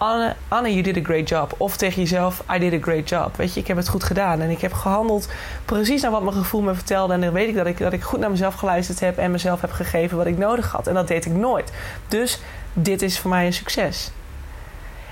[0.04, 1.54] Anne, Anne, you did a great job.
[1.56, 3.36] Of tegen jezelf, I did a great job.
[3.36, 4.40] Weet je, ik heb het goed gedaan.
[4.40, 5.28] En ik heb gehandeld
[5.64, 7.12] precies naar wat mijn gevoel me vertelde.
[7.12, 9.60] En dan weet ik dat ik, dat ik goed naar mezelf geluisterd heb en mezelf
[9.60, 10.86] heb gegeven wat ik nodig had.
[10.86, 11.72] En dat deed ik nooit.
[12.08, 12.40] Dus
[12.72, 14.10] dit is voor mij een succes.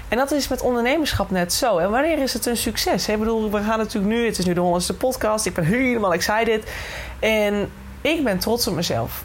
[0.09, 1.79] En dat is met ondernemerschap net zo.
[1.79, 3.09] En wanneer is het een succes?
[3.09, 5.47] Ik bedoel, we gaan natuurlijk nu, het is nu de honderdste podcast.
[5.47, 6.71] Ik ben helemaal excited.
[7.19, 9.23] En ik ben trots op mezelf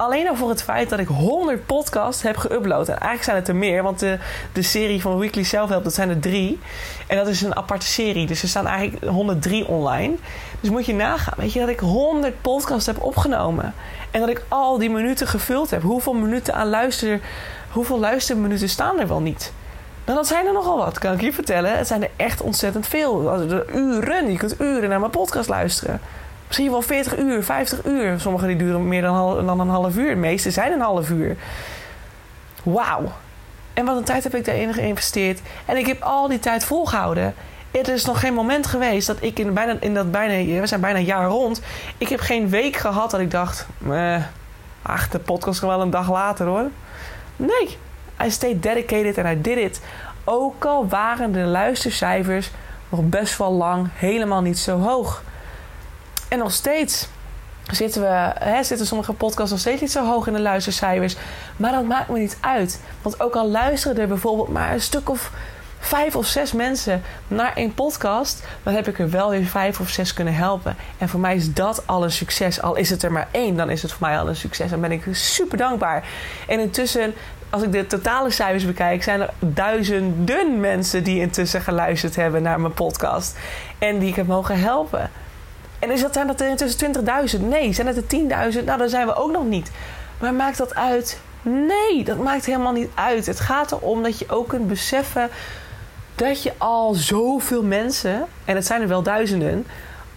[0.00, 2.86] alleen al voor het feit dat ik 100 podcasts heb geüpload.
[2.86, 4.18] En eigenlijk zijn het er meer, want de,
[4.52, 6.58] de serie van Weekly Self-Help, dat zijn er drie.
[7.06, 10.14] En dat is een aparte serie, dus er staan eigenlijk 103 online.
[10.60, 13.74] Dus moet je nagaan, weet je, dat ik 100 podcasts heb opgenomen.
[14.10, 15.82] En dat ik al die minuten gevuld heb.
[15.82, 17.20] Hoeveel minuten aan luister
[17.70, 19.52] hoeveel luisterminuten staan er wel niet?
[20.04, 21.78] Nou, dat zijn er nogal wat, kan ik je vertellen.
[21.78, 23.40] Het zijn er echt ontzettend veel.
[23.74, 26.00] Uren, je kunt uren naar mijn podcast luisteren.
[26.50, 28.20] Misschien wel 40 uur, 50 uur.
[28.20, 30.10] Sommige die duren meer dan, dan een half uur.
[30.10, 31.36] De meeste zijn een half uur.
[32.62, 33.12] Wauw.
[33.74, 35.40] En wat een tijd heb ik daarin geïnvesteerd.
[35.64, 37.34] En ik heb al die tijd volgehouden.
[37.70, 40.60] Het is nog geen moment geweest dat ik in, bijna, in dat bijna...
[40.60, 41.60] We zijn bijna een jaar rond.
[41.98, 43.66] Ik heb geen week gehad dat ik dacht...
[43.90, 44.16] Eh,
[44.82, 46.70] ach, de podcast kan wel een dag later hoor.
[47.36, 47.78] Nee.
[48.24, 49.80] I stayed dedicated and I did it.
[50.24, 52.50] Ook al waren de luistercijfers
[52.88, 55.22] nog best wel lang helemaal niet zo hoog.
[56.30, 57.08] En nog steeds
[57.70, 61.16] zitten, we, hè, zitten sommige podcasts nog steeds niet zo hoog in de luistercijfers.
[61.56, 62.80] Maar dat maakt me niet uit.
[63.02, 65.30] Want ook al luisteren er bijvoorbeeld maar een stuk of
[65.78, 69.88] vijf of zes mensen naar één podcast, dan heb ik er wel weer vijf of
[69.88, 70.76] zes kunnen helpen.
[70.98, 72.62] En voor mij is dat al een succes.
[72.62, 74.72] Al is het er maar één, dan is het voor mij al een succes.
[74.72, 76.04] En ben ik super dankbaar.
[76.48, 77.14] En intussen,
[77.50, 82.60] als ik de totale cijfers bekijk, zijn er duizenden mensen die intussen geluisterd hebben naar
[82.60, 83.36] mijn podcast.
[83.78, 85.10] En die ik heb mogen helpen.
[85.80, 86.94] En is dat, zijn dat er intussen
[87.36, 87.40] 20.000?
[87.40, 87.72] Nee.
[87.72, 88.64] Zijn het er 10.000?
[88.64, 89.70] Nou, dan zijn we ook nog niet.
[90.20, 91.20] Maar maakt dat uit?
[91.42, 93.26] Nee, dat maakt helemaal niet uit.
[93.26, 95.30] Het gaat erom dat je ook kunt beseffen
[96.14, 99.66] dat je al zoveel mensen, en het zijn er wel duizenden,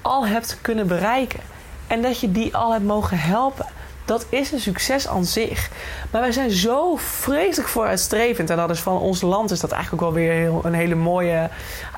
[0.01, 1.39] al hebt kunnen bereiken.
[1.87, 3.65] En dat je die al hebt mogen helpen.
[4.05, 5.69] Dat is een succes aan zich.
[6.11, 8.49] Maar wij zijn zo vreselijk vooruitstrevend.
[8.49, 11.49] En dat is van ons land is dat eigenlijk ook wel weer een hele mooie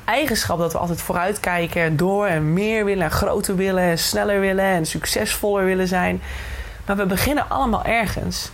[0.05, 0.57] eigenschap.
[0.57, 4.65] Dat we altijd vooruitkijken en door en meer willen en groter willen en sneller willen
[4.65, 6.21] en succesvoller willen zijn.
[6.85, 8.51] Maar we beginnen allemaal ergens.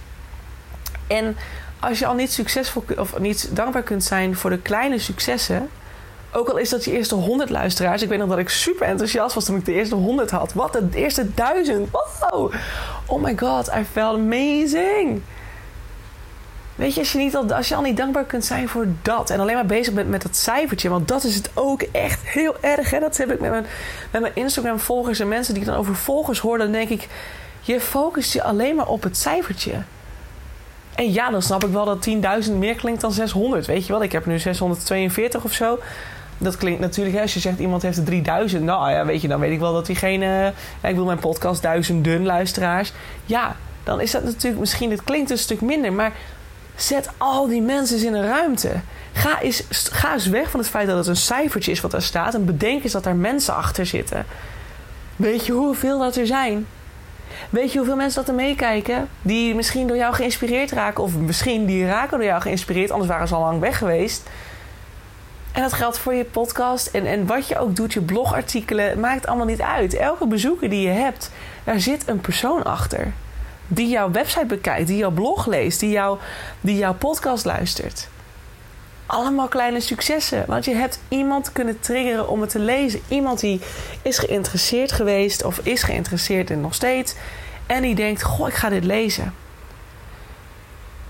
[1.08, 1.38] En
[1.80, 5.70] als je al niet succesvol of niet dankbaar kunt zijn voor de kleine successen.
[6.34, 8.02] Ook al is dat je eerste 100 luisteraars.
[8.02, 10.54] Ik weet nog dat ik super enthousiast was toen ik de eerste 100 had.
[10.54, 11.90] Wat, de eerste 1000.
[11.92, 12.54] Wow.
[13.12, 15.22] Oh my god, I felt amazing.
[16.76, 19.30] Weet je, als je, niet al, als je al niet dankbaar kunt zijn voor dat.
[19.30, 20.90] En alleen maar bezig bent met dat cijfertje.
[20.90, 22.90] Want dat is het ook echt heel erg.
[22.90, 23.00] Hè?
[23.00, 23.66] Dat heb ik met mijn,
[24.12, 26.58] met mijn Instagram-volgers en mensen die ik dan over volgers hoor.
[26.58, 27.08] Dan denk ik,
[27.62, 29.74] je focust je alleen maar op het cijfertje.
[30.96, 32.10] En ja, dan snap ik wel dat
[32.48, 33.66] 10.000 meer klinkt dan 600.
[33.66, 35.80] Weet je wel, ik heb nu 642 of zo.
[36.42, 38.64] Dat klinkt natuurlijk, als je zegt iemand heeft er 3000.
[38.64, 40.54] Nou ja, weet je, dan weet ik wel dat diegene.
[40.84, 42.94] ik wil mijn podcast duizenden luisteraars.
[43.26, 45.94] Ja, dan is dat natuurlijk misschien, het klinkt een stuk minder.
[45.94, 46.14] Maar
[46.76, 48.72] zet al die mensen eens in een ruimte.
[49.14, 52.02] Ga eens, ga eens weg van het feit dat het een cijfertje is wat daar
[52.02, 52.34] staat.
[52.34, 54.26] En bedenk eens dat daar mensen achter zitten.
[55.16, 56.68] Weet je hoeveel dat er zijn?
[57.50, 59.08] Weet je hoeveel mensen dat er meekijken?
[59.22, 61.04] Die misschien door jou geïnspireerd raken.
[61.04, 62.92] Of misschien die raken door jou geïnspireerd.
[62.92, 64.30] Anders waren ze al lang weg geweest.
[65.52, 66.88] En dat geldt voor je podcast.
[66.88, 69.00] En, en wat je ook doet, je blogartikelen.
[69.00, 69.94] maakt allemaal niet uit.
[69.94, 71.32] Elke bezoeker die je hebt,
[71.64, 73.14] daar zit een persoon achter.
[73.68, 74.88] Die jouw website bekijkt.
[74.88, 75.80] Die jouw blog leest.
[75.80, 76.18] Die, jou,
[76.62, 78.10] die jouw podcast luistert
[79.12, 80.44] allemaal kleine successen.
[80.48, 83.02] Want je hebt iemand kunnen triggeren om het te lezen.
[83.08, 83.62] Iemand die
[84.02, 87.16] is geïnteresseerd geweest of is geïnteresseerd en nog steeds.
[87.66, 89.34] En die denkt: Goh, ik ga dit lezen.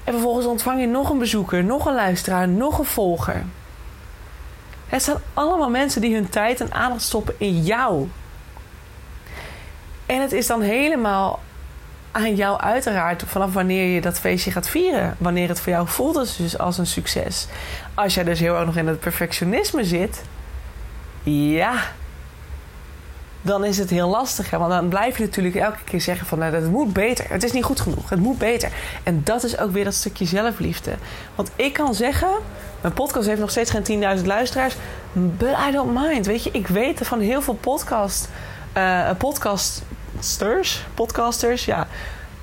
[0.04, 3.44] En vervolgens ontvang je nog een bezoeker, nog een luisteraar, nog een volger.
[4.92, 8.10] Het zijn allemaal mensen die hun tijd en aandacht stoppen in jou.
[10.06, 11.40] En het is dan helemaal
[12.12, 15.16] aan jou uiteraard vanaf wanneer je dat feestje gaat vieren.
[15.18, 17.48] Wanneer het voor jou voelt dus als een succes.
[17.94, 20.22] Als jij dus heel erg nog in het perfectionisme zit,
[21.24, 21.74] ja,
[23.42, 24.50] dan is het heel lastig.
[24.50, 24.58] Hè?
[24.58, 27.26] Want dan blijf je natuurlijk elke keer zeggen van nou, het moet beter.
[27.30, 28.10] Het is niet goed genoeg.
[28.10, 28.72] Het moet beter.
[29.04, 30.96] En dat is ook weer dat stukje zelfliefde.
[31.36, 32.32] Want ik kan zeggen,
[32.82, 34.76] mijn podcast heeft nog steeds geen 10.000 luisteraars.
[35.13, 36.26] But I don't mind.
[36.26, 38.30] Weet je, ik weet van heel veel podcast,
[38.78, 41.88] uh, podcasters, podcasters, ja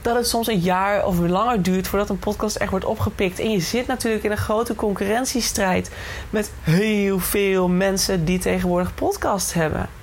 [0.03, 3.38] dat het soms een jaar of langer duurt voordat een podcast echt wordt opgepikt.
[3.38, 5.90] En je zit natuurlijk in een grote concurrentiestrijd
[6.31, 9.98] met heel veel mensen die tegenwoordig podcast hebben.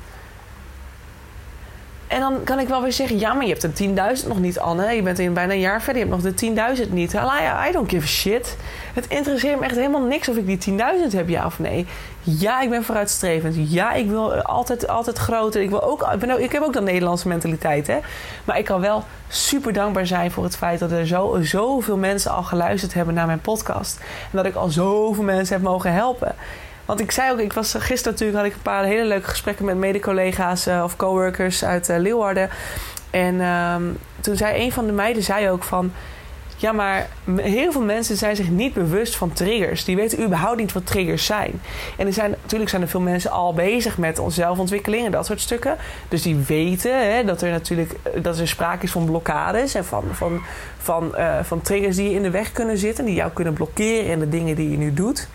[2.07, 4.59] En dan kan ik wel weer zeggen: ja, maar je hebt de 10.000 nog niet,
[4.59, 4.91] Anne.
[4.91, 7.13] Je bent in bijna een jaar verder, je hebt nog de 10.000 niet.
[7.13, 8.57] I don't give a shit.
[8.93, 11.87] Het interesseert me echt helemaal niks of ik die 10.000 heb, ja of nee.
[12.21, 13.55] Ja, ik ben vooruitstrevend.
[13.71, 15.61] Ja, ik wil altijd, altijd groter.
[15.61, 17.97] Ik, wil ook, ik, ben ook, ik heb ook dat Nederlandse mentaliteit, hè.
[18.43, 22.31] Maar ik kan wel super dankbaar zijn voor het feit dat er zo, zoveel mensen
[22.31, 23.99] al geluisterd hebben naar mijn podcast.
[23.99, 26.35] En dat ik al zoveel mensen heb mogen helpen.
[26.85, 29.65] Want ik zei ook, ik was gisteren natuurlijk had ik een paar hele leuke gesprekken
[29.65, 32.49] met mede-collega's uh, of coworkers uit uh, Leeuwarden.
[33.09, 35.91] En um, toen zei een van de meiden zei ook van
[36.57, 39.85] Ja, maar heel veel mensen zijn zich niet bewust van triggers.
[39.85, 41.61] Die weten überhaupt niet wat triggers zijn.
[41.97, 45.41] En er zijn, natuurlijk zijn er veel mensen al bezig met zelfontwikkeling en dat soort
[45.41, 45.77] stukken.
[46.07, 50.03] Dus die weten hè, dat er natuurlijk dat er sprake is van blokkades en van,
[50.11, 50.41] van,
[50.77, 54.29] van, van triggers die in de weg kunnen zitten, die jou kunnen blokkeren in de
[54.29, 55.27] dingen die je nu doet.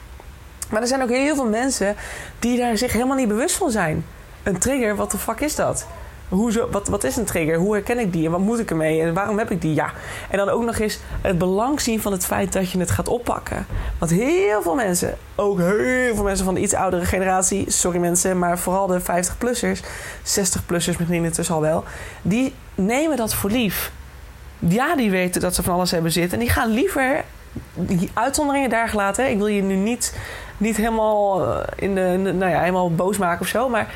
[0.70, 1.96] Maar er zijn ook heel veel mensen
[2.38, 4.04] die daar zich helemaal niet bewust van zijn.
[4.42, 5.87] Een trigger, wat de fuck is dat?
[6.28, 7.56] Hoezo, wat, wat is een trigger?
[7.56, 8.24] Hoe herken ik die?
[8.24, 9.00] En wat moet ik ermee?
[9.00, 9.74] En waarom heb ik die?
[9.74, 9.92] Ja.
[10.28, 13.09] En dan ook nog eens het belang zien van het feit dat je het gaat
[13.09, 13.66] oppakken.
[13.98, 18.38] Want heel veel mensen, ook heel veel mensen van de iets oudere generatie, sorry mensen,
[18.38, 19.80] maar vooral de 50-plussers,
[20.24, 21.85] 60-plussers misschien intussen al wel,
[22.22, 23.92] die nemen dat voor lief.
[24.59, 26.38] Ja, die weten dat ze van alles hebben zitten.
[26.38, 27.24] En die gaan liever
[27.74, 29.30] die uitzonderingen daar gelaten.
[29.30, 30.14] Ik wil je nu niet,
[30.61, 33.68] niet helemaal, eh, in de, nou ja, helemaal boos maken of zo.
[33.68, 33.94] Maar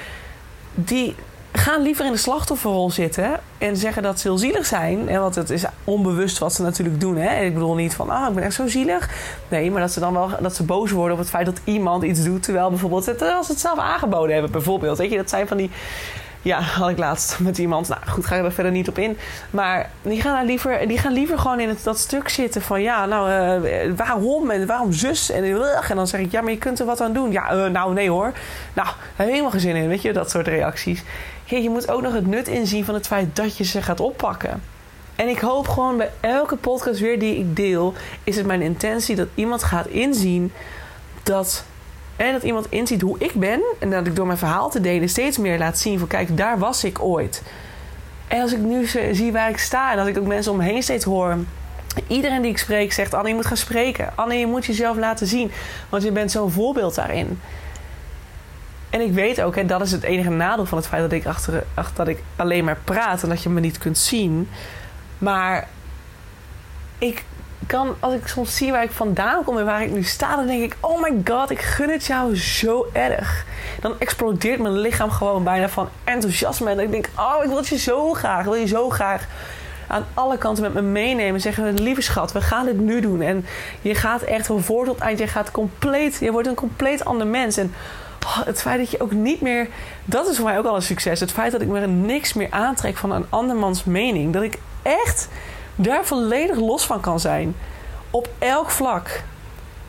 [0.75, 1.15] die
[1.53, 5.09] gaan liever in de slachtofferrol zitten en zeggen dat ze heel zielig zijn.
[5.09, 7.17] En want het is onbewust wat ze natuurlijk doen.
[7.17, 7.45] Hè?
[7.45, 9.11] Ik bedoel niet van, ah, ik ben echt zo zielig.
[9.49, 12.03] Nee, maar dat ze dan wel dat ze boos worden op het feit dat iemand
[12.03, 12.43] iets doet.
[12.43, 14.99] Terwijl bijvoorbeeld, terwijl ze het zelf aangeboden hebben, bijvoorbeeld.
[14.99, 15.71] Weet je, dat zijn van die
[16.45, 17.89] ja, had ik laatst met iemand.
[17.89, 19.17] Nou goed, ga ik er verder niet op in.
[19.51, 22.83] Maar die gaan, daar liever, die gaan liever gewoon in het, dat stuk zitten van
[22.83, 23.31] ja, nou,
[23.65, 25.31] uh, waarom en waarom zus?
[25.31, 25.61] En,
[25.95, 27.33] dan zeg ik ja, maar je kunt er wat aan doen.
[27.33, 28.33] Ja, uh, nou nee hoor.
[28.73, 31.03] Nou, helemaal geen zin in, weet je, dat soort reacties.
[31.45, 34.63] Je moet ook nog het nut inzien van het feit dat je ze gaat oppakken.
[35.17, 39.17] En ik hoop gewoon bij elke podcast weer die ik deel, is het mijn intentie
[39.17, 40.53] dat iemand gaat inzien
[41.23, 41.65] dat
[42.17, 43.63] en dat iemand inziet hoe ik ben.
[43.79, 46.59] En dat ik door mijn verhaal te delen steeds meer laat zien van kijk, daar
[46.59, 47.43] was ik ooit.
[48.29, 50.65] En als ik nu zie waar ik sta en dat ik ook mensen om me
[50.65, 51.37] heen steeds hoor.
[52.07, 54.13] Iedereen die ik spreek zegt: Anne, je moet gaan spreken.
[54.15, 55.51] Anne, je moet jezelf laten zien.
[55.89, 57.41] Want je bent zo'n voorbeeld daarin.
[58.91, 61.27] En ik weet ook, en dat is het enige nadeel van het feit dat ik,
[61.27, 64.49] achter, dat ik alleen maar praat en dat je me niet kunt zien.
[65.19, 65.69] Maar
[66.99, 67.25] ik
[67.67, 70.47] kan, als ik soms zie waar ik vandaan kom en waar ik nu sta, dan
[70.47, 73.45] denk ik: oh my god, ik gun het jou zo erg.
[73.81, 76.71] Dan explodeert mijn lichaam gewoon bijna van enthousiasme.
[76.71, 79.27] En ik denk: oh, ik wil je zo graag, ik wil je zo graag
[79.87, 81.41] aan alle kanten met me meenemen.
[81.41, 83.21] Zeggen: lieve schat, we gaan dit nu doen.
[83.21, 83.47] En
[83.81, 87.27] je gaat echt van voor tot eind, je gaat compleet, je wordt een compleet ander
[87.27, 87.57] mens.
[87.57, 87.75] En
[88.25, 89.69] oh, het feit dat je ook niet meer,
[90.05, 91.21] dat is voor mij ook al een succes.
[91.21, 94.33] Het feit dat ik me niks meer aantrek van een andermans mening.
[94.33, 95.29] Dat ik echt
[95.75, 97.57] daar volledig los van kan zijn.
[98.11, 99.23] Op elk vlak.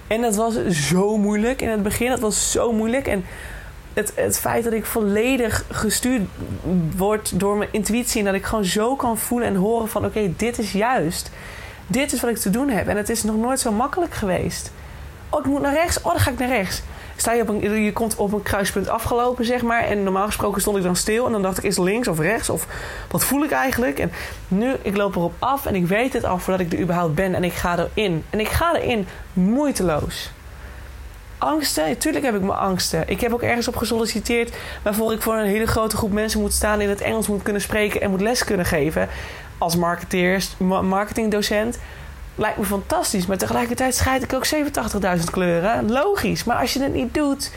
[0.07, 2.09] En dat was zo moeilijk in het begin.
[2.09, 3.07] Dat was zo moeilijk.
[3.07, 3.25] En
[3.93, 6.21] het, het feit dat ik volledig gestuurd
[6.97, 8.19] word door mijn intuïtie.
[8.19, 10.05] En dat ik gewoon zo kan voelen en horen van...
[10.05, 11.31] oké, dit is juist.
[11.87, 12.87] Dit is wat ik te doen heb.
[12.87, 14.71] En het is nog nooit zo makkelijk geweest.
[15.29, 16.01] Oh, ik moet naar rechts.
[16.01, 16.81] Oh, dan ga ik naar rechts
[17.15, 19.83] sta je op een, je komt op een kruispunt afgelopen, zeg maar.
[19.83, 21.25] En normaal gesproken stond ik dan stil.
[21.25, 22.49] En dan dacht ik, is links of rechts?
[22.49, 22.67] Of
[23.11, 23.99] wat voel ik eigenlijk?
[23.99, 24.11] En
[24.47, 27.35] nu, ik loop erop af en ik weet het al voordat ik er überhaupt ben.
[27.35, 28.23] En ik ga erin.
[28.29, 30.31] En ik ga erin moeiteloos.
[31.37, 33.03] Angsten, natuurlijk heb ik mijn angsten.
[33.07, 36.53] Ik heb ook ergens op gesolliciteerd waarvoor ik voor een hele grote groep mensen moet
[36.53, 39.09] staan, in het Engels moet kunnen spreken en moet les kunnen geven.
[39.57, 41.79] Als marketeers, marketingdocent
[42.35, 43.25] lijkt me fantastisch.
[43.25, 44.47] Maar tegelijkertijd scheid ik ook
[45.17, 45.91] 87.000 kleuren.
[45.91, 46.43] Logisch.
[46.43, 47.51] Maar als je het niet doet.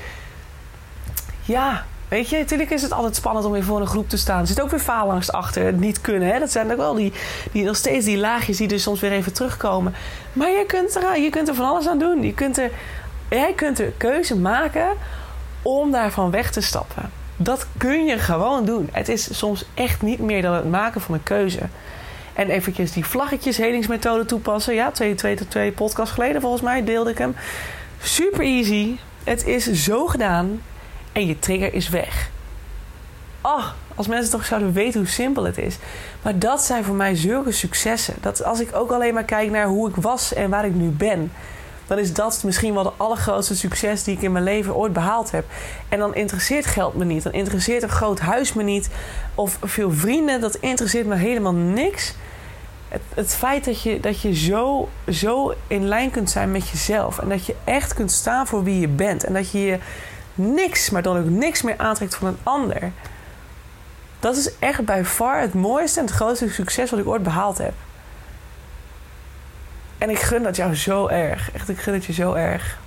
[1.45, 4.41] Ja, weet je, natuurlijk is het altijd spannend om weer voor een groep te staan.
[4.41, 5.65] Er zit ook weer faalangst achter.
[5.65, 6.33] Het niet kunnen.
[6.33, 6.39] Hè?
[6.39, 7.13] Dat zijn ook wel die,
[7.53, 9.95] die, nog steeds die laagjes die er soms weer even terugkomen.
[10.33, 12.23] Maar je kunt er, je kunt er van alles aan doen.
[12.23, 12.71] Je kunt er,
[13.29, 14.89] jij kunt er keuze maken
[15.63, 17.11] om daarvan weg te stappen.
[17.37, 18.89] Dat kun je gewoon doen.
[18.93, 21.61] Het is soms echt niet meer dan het maken van een keuze.
[22.39, 24.75] En eventjes die vlaggetjes helingsmethode toepassen.
[24.75, 27.37] Ja, twee, twee, twee podcast geleden volgens mij deelde ik hem.
[28.03, 28.97] Super easy.
[29.25, 30.63] Het is zo gedaan.
[31.13, 32.31] En je trigger is weg.
[33.41, 35.77] Oh, als mensen toch zouden weten hoe simpel het is.
[36.23, 38.15] Maar dat zijn voor mij zulke successen.
[38.21, 40.89] Dat als ik ook alleen maar kijk naar hoe ik was en waar ik nu
[40.89, 41.33] ben.
[41.87, 45.31] Dan is dat misschien wel de allergrootste succes die ik in mijn leven ooit behaald
[45.31, 45.45] heb.
[45.89, 47.23] En dan interesseert geld me niet.
[47.23, 48.89] Dan interesseert een groot huis me niet.
[49.35, 50.41] Of veel vrienden.
[50.41, 52.15] Dat interesseert me helemaal niks
[53.15, 57.19] het, feit dat je, dat je zo, zo in lijn kunt zijn met jezelf.
[57.19, 59.25] En dat je echt kunt staan voor wie je bent.
[59.25, 59.79] En dat je je
[60.35, 62.93] niks, maar dan ook niks meer aantrekt van een ander.
[64.21, 67.59] Dat is echt bij far het mooiste en het grootste succes wat ik ooit behaald
[67.59, 67.75] heb.
[69.99, 71.53] En ik gun dat jou zo erg.
[71.53, 72.79] Echt, ik gun het je zo erg.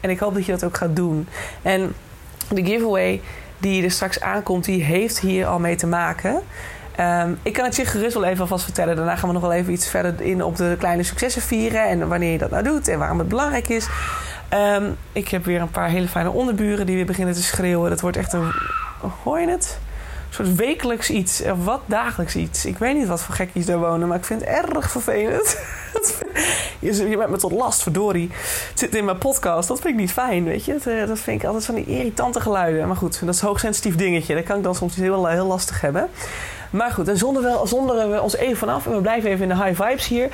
[0.00, 1.28] En ik hoop dat je dat ook gaat doen.
[1.62, 1.94] En
[2.48, 3.20] de giveaway
[3.58, 6.42] die er straks aankomt, die heeft hier al mee te maken.
[6.96, 8.96] Ehm, ik kan het je gerust wel even alvast vertellen.
[8.96, 11.88] Daarna gaan we nog wel even iets verder in op de kleine successen vieren.
[11.88, 13.88] En wanneer je dat nou doet en waarom het belangrijk is.
[14.48, 17.90] Ehm, ik heb weer een paar hele fijne onderburen die weer beginnen te schreeuwen.
[17.90, 18.52] Dat wordt echt een.
[19.22, 19.78] Hoor je het?
[20.34, 21.42] soort wekelijks iets.
[21.42, 22.66] Of wat dagelijks iets.
[22.66, 25.58] Ik weet niet wat voor gekkies daar wonen, maar ik vind het erg vervelend.
[26.78, 28.30] je bent me tot last, verdorie.
[28.70, 29.68] Het zit in mijn podcast.
[29.68, 30.72] Dat vind ik niet fijn, weet je.
[30.72, 32.86] Eh, dat vind ik altijd van die irritante geluiden.
[32.86, 34.34] Maar goed, dat is een hoogsensitief dingetje.
[34.34, 36.08] Dat kan ik dan soms heel, heel lastig hebben.
[36.70, 38.86] Maar goed, en zonder, zonderen we ons even vanaf.
[38.86, 40.28] En we blijven even in de high vibes hier.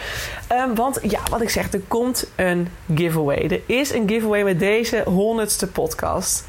[0.53, 3.49] Um, want ja, wat ik zeg, er komt een giveaway.
[3.49, 6.45] Er is een giveaway met deze honderdste podcast.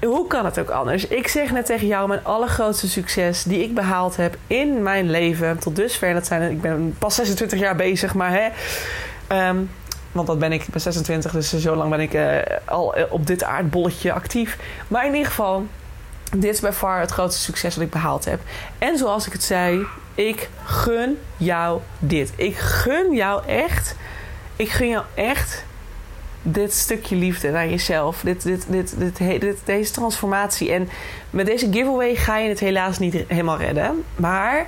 [0.00, 1.06] Hoe kan het ook anders?
[1.06, 5.58] Ik zeg net tegen jou mijn allergrootste succes die ik behaald heb in mijn leven
[5.58, 6.14] tot dusver.
[6.14, 8.48] Dat zijn, ik ben pas 26 jaar bezig, maar hè.
[9.48, 9.70] Um,
[10.12, 13.04] want dat ben ik, ik ben 26, dus zo lang ben ik uh, al uh,
[13.08, 14.58] op dit aardbolletje actief.
[14.88, 15.66] Maar in ieder geval,
[16.30, 18.40] dit is bij far het grootste succes wat ik behaald heb.
[18.78, 22.32] En zoals ik het zei, ik gun jou dit.
[22.36, 23.96] Ik gun jou echt.
[24.56, 25.64] Ik gun jou echt
[26.42, 28.20] dit stukje liefde naar jezelf.
[28.20, 30.72] Dit, dit, dit, dit, deze transformatie.
[30.72, 30.88] En
[31.30, 34.04] met deze giveaway ga je het helaas niet helemaal redden.
[34.16, 34.66] Maar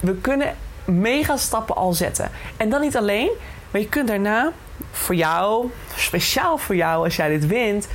[0.00, 2.30] we kunnen mega stappen al zetten.
[2.56, 3.30] En dan niet alleen,
[3.70, 4.52] maar je kunt daarna
[4.90, 7.88] voor jou, speciaal voor jou als jij dit wint,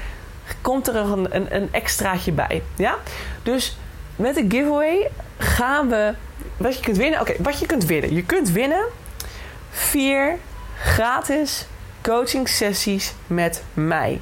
[0.62, 2.64] komt er een, een, een extraatje bij.
[2.76, 2.96] Ja?
[3.44, 3.78] Dus
[4.16, 6.14] met de giveaway gaan we.
[6.58, 7.20] Wat je kunt winnen.
[7.20, 8.14] Oké, wat je kunt winnen.
[8.14, 8.86] Je kunt winnen
[9.70, 10.38] vier
[10.80, 11.66] gratis
[12.02, 14.22] coaching sessies met mij.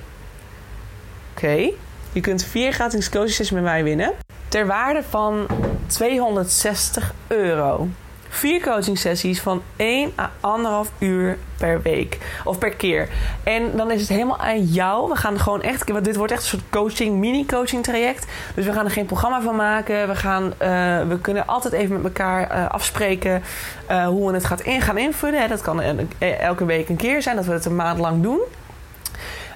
[1.32, 1.72] Oké,
[2.12, 4.14] je kunt vier gratis coaching sessies met mij winnen.
[4.48, 5.48] Ter waarde van
[5.88, 7.88] 260 euro
[8.32, 13.10] vier coaching sessies van 1 à 1,5 uur per week of per keer.
[13.44, 15.10] En dan is het helemaal aan jou.
[15.10, 18.26] We gaan gewoon echt, dit wordt echt een soort coaching, mini-coaching traject.
[18.56, 20.08] Dus we gaan er geen programma van maken.
[20.08, 23.44] We, gaan, uh, we kunnen altijd even met elkaar uh, afspreken
[23.90, 25.50] uh, hoe we het gaat in, gaan invullen.
[25.50, 25.82] Dat kan
[26.20, 28.40] elke week een keer zijn, dat we het een maand lang doen.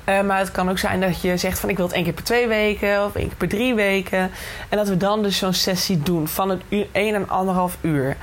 [0.05, 2.23] Maar het kan ook zijn dat je zegt van ik wil het één keer per
[2.23, 4.31] twee weken of één keer per drie weken.
[4.69, 8.17] En dat we dan dus zo'n sessie doen van een uur, één en anderhalf uur.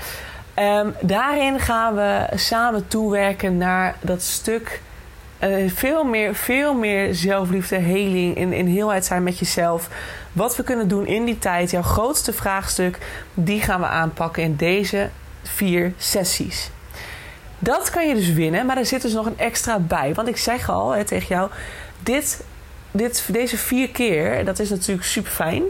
[0.59, 4.81] Um, daarin gaan we samen toewerken naar dat stuk.
[5.45, 9.89] Uh, veel, meer, veel meer zelfliefde, heling, in, in heelheid zijn met jezelf.
[10.33, 12.99] Wat we kunnen doen in die tijd, jouw grootste vraagstuk,
[13.35, 15.11] die gaan we aanpakken in deze
[15.43, 16.71] vier sessies.
[17.59, 20.15] Dat kan je dus winnen, maar er zit dus nog een extra bij.
[20.15, 21.51] Want ik zeg al hè, tegen jou,
[22.03, 22.45] dit,
[22.91, 25.63] dit, deze vier keer, dat is natuurlijk super fijn.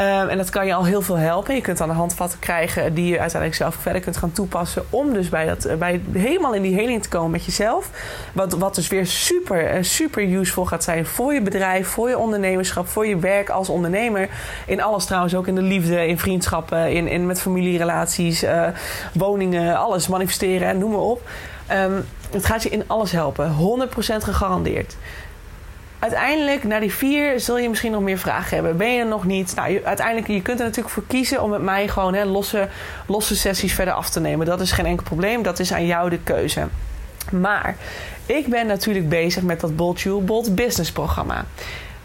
[0.00, 1.54] Um, en dat kan je al heel veel helpen.
[1.54, 4.84] Je kunt dan handvatten krijgen die je uiteindelijk zelf verder kunt gaan toepassen.
[4.90, 7.90] Om dus bij dat, bij helemaal in die heling te komen met jezelf.
[8.32, 12.18] Wat, wat dus weer super, eh, super useful gaat zijn voor je bedrijf, voor je
[12.18, 14.28] ondernemerschap, voor je werk als ondernemer.
[14.66, 18.66] In alles trouwens, ook in de liefde, in vriendschappen, in, in met familierelaties, uh,
[19.14, 21.28] woningen, alles manifesteren en noem maar op.
[21.72, 23.54] Um, het gaat je in alles helpen.
[23.58, 24.96] 100% gegarandeerd
[26.00, 28.76] uiteindelijk, na die vier, zul je misschien nog meer vragen hebben.
[28.76, 29.54] Ben je er nog niet?
[29.54, 32.68] Nou, uiteindelijk, je kunt er natuurlijk voor kiezen om met mij gewoon hè, losse,
[33.06, 34.46] losse sessies verder af te nemen.
[34.46, 35.42] Dat is geen enkel probleem.
[35.42, 36.66] Dat is aan jou de keuze.
[37.30, 37.76] Maar
[38.26, 41.44] ik ben natuurlijk bezig met dat Bold You Bold Business programma.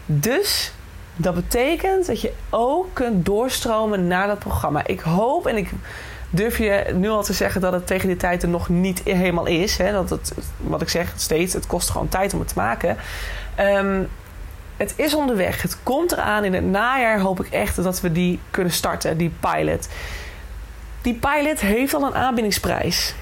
[0.06, 0.72] Dus
[1.16, 4.86] dat betekent dat je ook kunt doorstromen naar dat programma.
[4.86, 5.70] Ik hoop en ik
[6.30, 9.46] durf je nu al te zeggen dat het tegen die tijd er nog niet helemaal
[9.46, 9.76] is.
[9.76, 9.92] Hè?
[9.92, 12.96] Dat het, wat ik zeg steeds, het kost gewoon tijd om het te maken.
[13.60, 14.08] Um,
[14.76, 15.62] het is onderweg.
[15.62, 16.44] Het komt eraan.
[16.44, 19.88] In het najaar hoop ik echt dat we die kunnen starten, die pilot.
[21.02, 23.14] Die pilot heeft al een aanbiedingsprijs.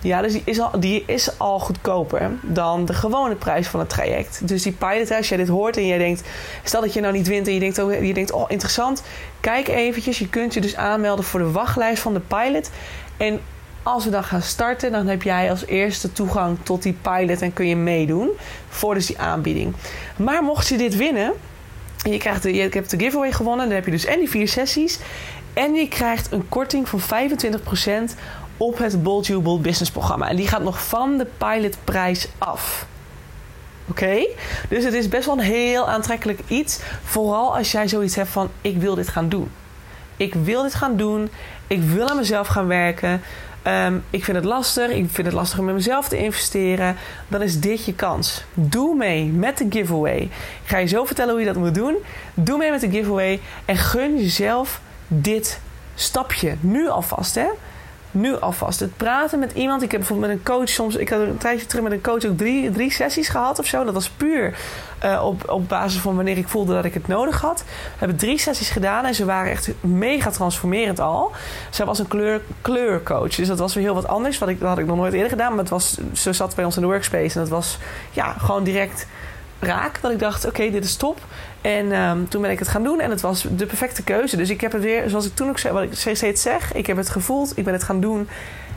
[0.00, 3.88] Ja, dus die is, al, die is al goedkoper dan de gewone prijs van het
[3.88, 4.48] traject.
[4.48, 6.22] Dus die pilot, als jij dit hoort en jij denkt...
[6.62, 9.02] Stel dat je nou niet wint en je denkt, oh, je denkt, oh interessant.
[9.40, 12.70] Kijk eventjes, je kunt je dus aanmelden voor de wachtlijst van de pilot.
[13.16, 13.40] En
[13.84, 17.52] als we dan gaan starten, dan heb jij als eerste toegang tot die pilot en
[17.52, 18.30] kun je meedoen
[18.68, 19.74] voor dus die aanbieding.
[20.16, 21.32] Maar mocht je dit winnen,
[21.96, 24.48] je, krijgt de, je hebt de giveaway gewonnen, dan heb je dus en die vier
[24.48, 24.98] sessies.
[25.52, 28.14] En je krijgt een korting van 25%
[28.56, 30.28] op het Bold You Bold Business programma.
[30.28, 32.86] En die gaat nog van de pilotprijs af.
[33.88, 34.26] Oké?
[34.68, 36.80] Dus het is best wel een heel aantrekkelijk iets.
[37.04, 39.50] Vooral als jij zoiets hebt van: ik wil dit gaan doen.
[40.16, 41.30] Ik wil dit gaan doen.
[41.66, 43.22] Ik wil aan mezelf gaan werken.
[43.66, 44.90] Um, ik vind het lastig.
[44.90, 46.96] Ik vind het lastig om in mezelf te investeren.
[47.28, 48.44] Dan is dit je kans.
[48.54, 50.20] Doe mee met de giveaway.
[50.20, 50.30] Ik
[50.64, 51.96] ga je zo vertellen hoe je dat moet doen.
[52.34, 53.40] Doe mee met de giveaway.
[53.64, 55.60] En gun jezelf dit
[55.94, 56.56] stapje.
[56.60, 57.46] Nu alvast, hè?
[58.14, 58.80] Nu alvast.
[58.80, 59.82] Het praten met iemand.
[59.82, 60.96] Ik heb bijvoorbeeld met een coach soms.
[60.96, 63.84] Ik had een tijdje terug met een coach ook drie, drie sessies gehad of zo.
[63.84, 64.54] Dat was puur
[65.04, 67.64] uh, op, op basis van wanneer ik voelde dat ik het nodig had.
[67.66, 71.32] We hebben drie sessies gedaan en ze waren echt mega transformerend al.
[71.70, 73.34] Zij was een kleur, kleurcoach.
[73.34, 74.38] Dus dat was weer heel wat anders.
[74.38, 75.50] Wat ik, dat had ik nog nooit eerder gedaan.
[75.50, 77.78] Maar het was, ze zat bij ons in de workspace en dat was
[78.12, 79.06] ja, gewoon direct
[79.64, 80.00] raak.
[80.00, 81.18] Dat ik dacht, oké, dit is top.
[81.60, 84.36] En ehm, toen ben ik het gaan doen en het was de perfecte keuze.
[84.36, 86.86] Dus ik heb het weer, zoals ik toen ook zei, wat ik steeds zeg, ik
[86.86, 88.28] heb het gevoeld, ik ben het gaan doen.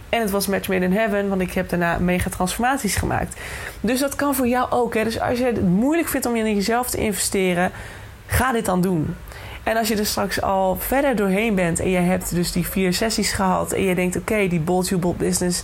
[0.10, 3.40] En het was match made in heaven, want ik heb daarna mega transformaties gemaakt.
[3.82, 4.94] Dus dat kan voor jou ook.
[4.94, 5.04] Hè?
[5.04, 7.72] Dus als je het moeilijk vindt om in jezelf te investeren,
[8.26, 9.16] ga dit dan doen.
[9.64, 12.94] En als je er straks al verder doorheen bent en je hebt dus die vier
[12.94, 15.64] sessies gehad en je denkt: oké, die bold you bold business,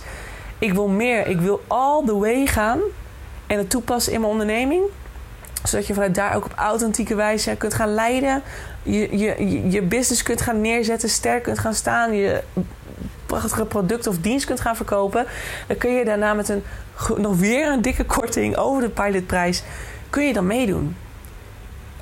[0.58, 2.80] ik wil meer, ik wil all the way gaan
[3.46, 4.82] en het toepassen in mijn onderneming
[5.64, 8.42] zodat je vanuit daar ook op authentieke wijze kunt gaan leiden.
[8.82, 12.14] Je, je, je business kunt gaan neerzetten, sterk kunt gaan staan.
[12.14, 12.42] Je
[13.26, 15.26] prachtige product of dienst kunt gaan verkopen.
[15.66, 16.62] Dan kun je daarna met een,
[17.16, 19.62] nog weer een dikke korting over de pilotprijs...
[20.10, 20.96] kun je dan meedoen.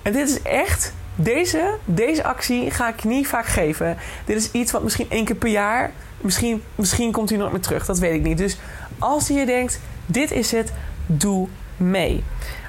[0.03, 0.93] En dit is echt...
[1.15, 3.97] Deze, deze actie ga ik niet vaak geven.
[4.25, 5.91] Dit is iets wat misschien één keer per jaar...
[6.21, 8.39] Misschien, misschien komt hij nooit meer terug, dat weet ik niet.
[8.39, 8.59] Dus
[8.99, 10.73] als je denkt, dit is het,
[11.07, 12.25] doe mee.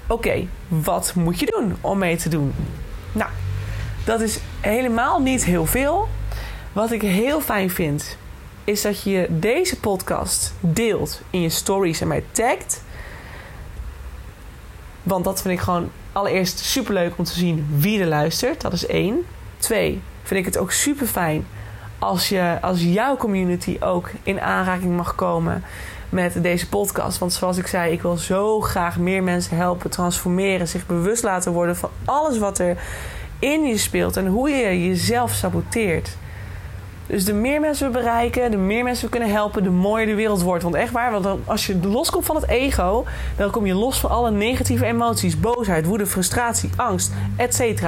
[0.07, 2.53] Oké, wat moet je doen om mee te doen?
[3.11, 3.29] Nou,
[4.05, 6.07] dat is helemaal niet heel veel.
[6.73, 8.17] Wat ik heel fijn vind,
[8.63, 12.83] is dat je deze podcast deelt in je stories en mij tagt.
[15.03, 18.61] Want dat vind ik gewoon allereerst super leuk om te zien wie er luistert.
[18.61, 19.25] Dat is één.
[19.57, 21.45] Twee, vind ik het ook super fijn
[21.99, 25.63] als, je, als jouw community ook in aanraking mag komen
[26.13, 27.17] met deze podcast.
[27.17, 31.51] Want zoals ik zei, ik wil zo graag meer mensen helpen transformeren, zich bewust laten
[31.51, 32.77] worden van alles wat er
[33.39, 36.17] in je speelt en hoe je jezelf saboteert.
[37.07, 40.15] Dus de meer mensen we bereiken, de meer mensen we kunnen helpen, de mooier de
[40.15, 40.63] wereld wordt.
[40.63, 43.05] Want echt waar, want als je loskomt van het ego,
[43.37, 45.39] dan kom je los van alle negatieve emoties.
[45.39, 47.83] Boosheid, woede, frustratie, angst, etc.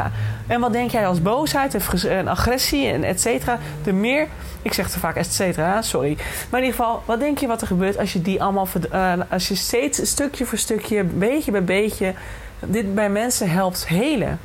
[0.48, 3.60] En wat denk jij als boosheid en agressie en et cetera?
[3.84, 4.28] De meer,
[4.62, 6.18] ik zeg te vaak et cetera, sorry.
[6.50, 9.14] Maar in ieder geval, wat denk je wat er gebeurt als je die allemaal, uh,
[9.30, 12.14] als je steeds stukje voor stukje, beetje bij beetje,
[12.60, 14.40] dit bij mensen helpt helen?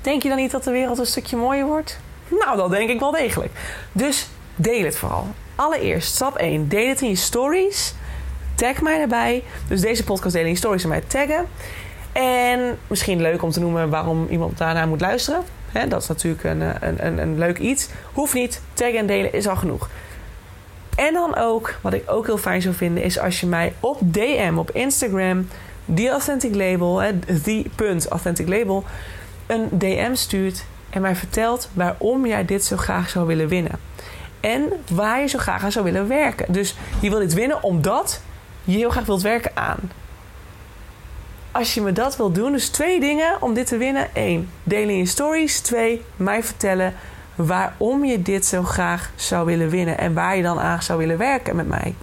[0.00, 1.98] Denk je dan niet dat de wereld een stukje mooier wordt?
[2.28, 3.52] Nou, dat denk ik wel degelijk.
[3.92, 5.26] Dus deel het vooral.
[5.54, 6.68] Allereerst, stap 1.
[6.68, 7.94] Deel het in je stories.
[8.54, 9.42] Tag mij erbij.
[9.68, 11.46] Dus deze podcast delen in je stories en mij taggen.
[12.12, 15.42] En misschien leuk om te noemen waarom iemand daarna moet luisteren.
[15.88, 16.60] dat is natuurlijk een,
[17.06, 17.88] een, een, leuk iets.
[18.12, 18.60] Hoeft niet.
[18.72, 19.88] Taggen en delen is al genoeg.
[20.96, 23.98] En dan ook, wat ik ook heel fijn zou vinden, is als je mij op
[24.02, 25.48] DM, op Instagram,
[25.94, 27.02] The Authentic Label,
[27.42, 28.84] the.authentic label,
[29.46, 33.78] een DM stuurt en mij vertelt waarom jij dit zo graag zou willen winnen.
[34.40, 36.52] En waar je zo graag aan zou willen werken.
[36.52, 38.20] Dus je wil dit winnen omdat
[38.64, 39.78] je heel graag wilt werken aan.
[41.52, 44.08] Als je me dat wil doen, dus twee dingen om dit te winnen.
[44.12, 45.60] Eén, delen in je stories.
[45.60, 46.94] Twee, mij vertellen
[47.34, 49.98] waarom je dit zo graag zou willen winnen.
[49.98, 51.94] En waar je dan aan zou willen werken met mij.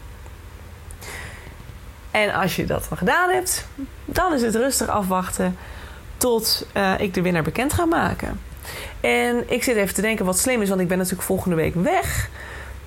[2.11, 3.67] En als je dat al gedaan hebt,
[4.05, 5.57] dan is het rustig afwachten
[6.17, 8.39] tot uh, ik de winnaar bekend ga maken.
[8.99, 11.75] En ik zit even te denken wat slim is, want ik ben natuurlijk volgende week
[11.75, 12.29] weg.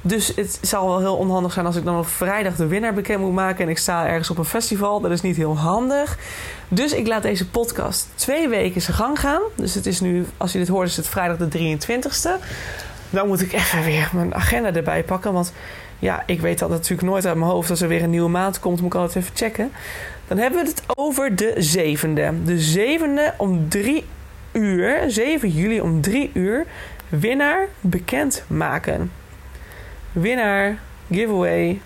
[0.01, 3.21] Dus het zal wel heel onhandig zijn als ik dan op vrijdag de winnaar bekend
[3.21, 3.65] moet maken.
[3.65, 5.01] En ik sta ergens op een festival.
[5.01, 6.19] Dat is niet heel handig.
[6.69, 9.41] Dus ik laat deze podcast twee weken zijn gang gaan.
[9.55, 12.45] Dus het is nu, als je dit hoort, is het vrijdag de 23ste.
[13.11, 15.33] Dan moet ik even weer mijn agenda erbij pakken.
[15.33, 15.53] Want
[15.99, 17.71] ja, ik weet dat natuurlijk nooit uit mijn hoofd.
[17.71, 19.73] Als er weer een nieuwe maand komt, moet ik altijd even checken.
[20.29, 22.33] Dan hebben we het over de zevende.
[22.45, 24.05] De zevende om drie
[24.53, 26.67] uur, 7 juli om 3 uur,
[27.09, 29.13] winnaar bekend maken.
[30.13, 30.79] Winnaar,
[31.11, 31.81] giveaway,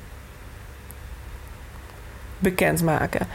[2.39, 3.27] bekendmaken.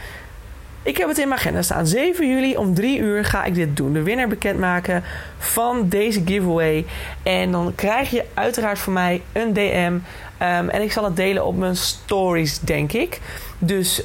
[0.82, 1.86] Ik heb het in mijn agenda staan.
[1.86, 3.92] 7 juli om 3 uur ga ik dit doen.
[3.92, 5.04] De winnaar bekendmaken
[5.38, 6.86] van deze giveaway.
[7.22, 9.98] En dan krijg je uiteraard van mij een DM.
[10.38, 13.20] Ehm, en ik zal het delen op mijn stories, denk ik.
[13.58, 14.04] Dus uh,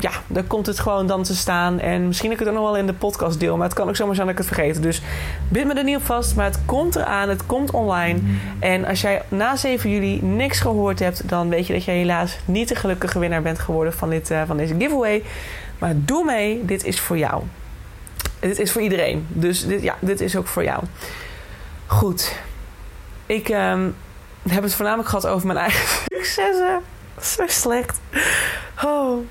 [0.00, 1.80] ja, daar komt het gewoon dan te staan.
[1.80, 3.56] En misschien ik het ook nog wel in de podcast deel.
[3.56, 4.82] Maar het kan ook zomaar zijn dat ik het vergeet.
[4.82, 5.02] Dus
[5.48, 6.36] bind me er niet op vast.
[6.36, 7.28] Maar het komt eraan.
[7.28, 8.20] Het komt online.
[8.58, 11.28] En als jij na 7 juli niks gehoord hebt...
[11.28, 14.42] dan weet je dat jij helaas niet de gelukkige winnaar bent geworden van, dit, uh,
[14.46, 15.22] van deze giveaway.
[15.78, 16.64] Maar doe mee.
[16.64, 17.42] Dit is voor jou.
[18.40, 19.26] Dit is voor iedereen.
[19.28, 20.82] Dus dit, ja, dit is ook voor jou.
[21.86, 22.36] Goed.
[23.26, 23.48] Ik
[24.48, 26.80] um, heb het voornamelijk gehad over mijn eigen successen.
[27.22, 28.00] Zo slecht.
[28.84, 29.26] Oh.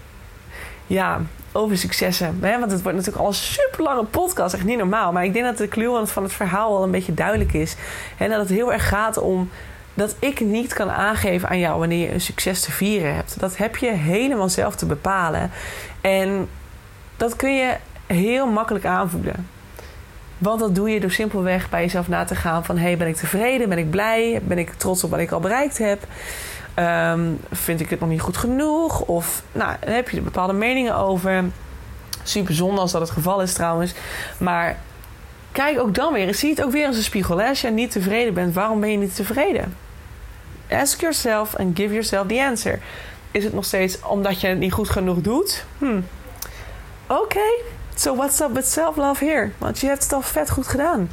[0.88, 2.38] Ja, over successen.
[2.41, 2.59] Hè?
[2.59, 4.53] Want het wordt natuurlijk al een super lange podcast.
[4.53, 5.11] Echt niet normaal.
[5.11, 7.76] Maar ik denk dat de clue van het verhaal al een beetje duidelijk is.
[8.18, 9.49] En dat het heel erg gaat om
[9.93, 13.39] dat ik niet kan aangeven aan jou wanneer je een succes te vieren hebt.
[13.39, 15.51] Dat heb je helemaal zelf te bepalen.
[16.01, 16.49] En
[17.18, 19.57] dat kun je heel makkelijk aanvoelen.
[20.38, 22.78] Want dat doe je door simpelweg bij jezelf na te gaan van...
[22.78, 23.70] hey, ben ik tevreden?
[23.70, 24.42] Ben ik blij?
[24.44, 26.04] Ben ik trots op wat ik al bereikt heb?
[26.80, 29.02] Um, vind ik het nog niet goed genoeg?
[29.02, 31.44] Of nou, heb je er bepaalde meningen over.
[32.24, 33.94] Super zonde als dat het geval is trouwens.
[34.38, 34.78] Maar
[35.52, 36.36] kijk ook dan weer.
[36.36, 37.42] Zie het ook weer als een spiegel.
[37.42, 39.76] Als je niet tevreden bent, waarom ben je niet tevreden?
[40.70, 42.80] Ask yourself and give yourself the answer.
[43.32, 45.66] Is het nog steeds omdat je het niet goed genoeg doet?
[45.78, 46.00] Hm.
[47.08, 47.50] Oké,
[48.00, 49.50] so what's up with self-love here?
[49.58, 51.10] Want je hebt het al vet goed gedaan.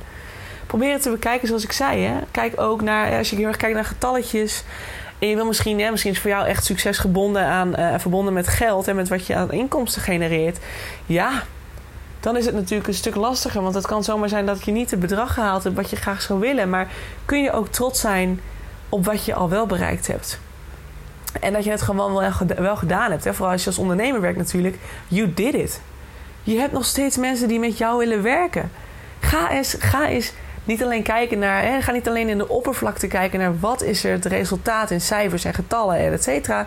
[0.67, 2.05] Probeer het te bekijken zoals ik zei.
[2.05, 2.15] Hè?
[2.31, 4.65] Kijk ook naar, als je heel erg kijkt naar getalletjes.
[5.19, 8.33] En je wil misschien, hè, misschien is voor jou echt succes gebonden aan, uh, verbonden
[8.33, 10.59] met geld en met wat je aan inkomsten genereert.
[11.07, 11.43] Ja,
[12.21, 13.63] dan is het natuurlijk een stuk lastiger.
[13.63, 16.23] Want het kan zomaar zijn dat je niet het bedrag gehaald hebt wat je graag
[16.23, 16.71] zou willen.
[16.71, 16.89] Maar
[17.25, 18.41] kun je ook trots zijn
[18.89, 20.39] op wat je al wel bereikt hebt.
[21.41, 23.25] En dat je het gewoon wel, wel gedaan hebt.
[23.25, 23.35] Hè?
[23.35, 24.79] Vooral als je als ondernemer werkt natuurlijk.
[25.09, 25.81] You did it.
[26.45, 28.71] Je hebt nog steeds mensen die met jou willen werken.
[29.21, 30.33] Ga eens, ga eens
[30.65, 31.63] niet alleen kijken naar...
[31.63, 33.59] Hè, ga niet alleen in de oppervlakte kijken naar...
[33.59, 36.67] wat is er het resultaat in cijfers en getallen en et cetera.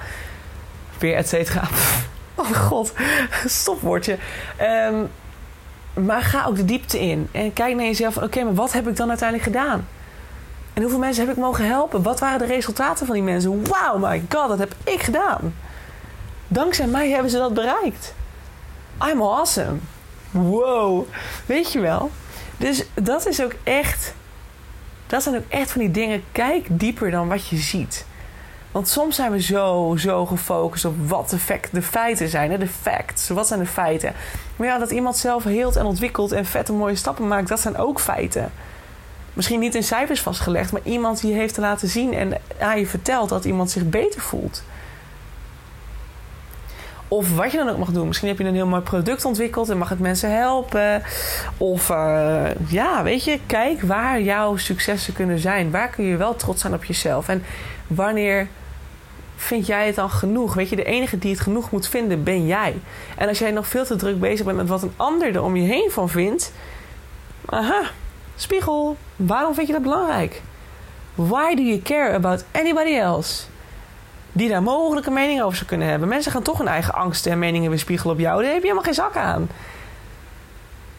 [1.00, 1.68] Weer et cetera.
[2.40, 2.94] Oh god,
[3.46, 4.18] stopwoordje.
[4.62, 5.10] Um,
[6.06, 7.28] maar ga ook de diepte in.
[7.32, 8.18] En kijk naar jezelf.
[8.18, 9.88] Oké, maar wat heb ik dan uiteindelijk gedaan?
[10.74, 12.02] En hoeveel mensen heb ik mogen helpen?
[12.02, 13.52] Wat waren de resultaten van die mensen?
[13.52, 15.56] Wow, my god, dat heb ik gedaan.
[16.48, 18.14] Dankzij mij hebben ze dat bereikt.
[19.04, 19.78] I'm awesome.
[20.32, 21.08] Wow.
[21.46, 22.12] Weet je wel?
[22.58, 24.14] Dus dat is ook echt.
[25.08, 26.24] Dat zijn ook echt van die dingen.
[26.32, 28.06] Kijk dieper dan wat je ziet.
[28.72, 32.52] Want soms zijn we zo, zo gefocust op wat de, fact, de feiten zijn.
[32.52, 32.58] Hè?
[32.58, 33.30] De facts.
[33.30, 34.14] Wat zijn de feiten?
[34.56, 37.78] Maar ja, dat iemand zelf heelt en ontwikkelt en vette mooie stappen maakt, dat zijn
[37.78, 38.52] ook feiten
[39.38, 42.88] misschien niet in cijfers vastgelegd, maar iemand die heeft te laten zien en aan je
[42.88, 44.64] vertelt dat iemand zich beter voelt.
[47.08, 48.08] Of wat je dan ook mag doen.
[48.08, 51.04] Misschien heb je een heel mooi product ontwikkeld en mag het mensen helpen.
[51.58, 55.72] Of uh, ja, weet je, kijk waar jouw successen kunnen zijn.
[55.72, 57.28] Waar kun je wel trots zijn op jezelf?
[57.28, 57.44] En
[57.88, 58.48] wanneer
[59.36, 60.54] vind jij het dan genoeg?
[60.54, 62.76] Weet je, de enige die het genoeg moet vinden, ben jij.
[63.18, 65.56] En als jij nog veel te druk bezig bent met wat een ander er om
[65.56, 66.52] je heen van vindt.
[67.46, 67.84] Aha,
[68.36, 70.42] Spiegel, waarom vind je dat belangrijk?
[71.16, 73.44] Why do you care about anybody else?
[74.38, 76.08] Die daar mogelijke mening over zou kunnen hebben.
[76.08, 78.36] Mensen gaan toch hun eigen angsten en meningen weerspiegelen op jou.
[78.42, 79.50] Daar heb je helemaal geen zak aan.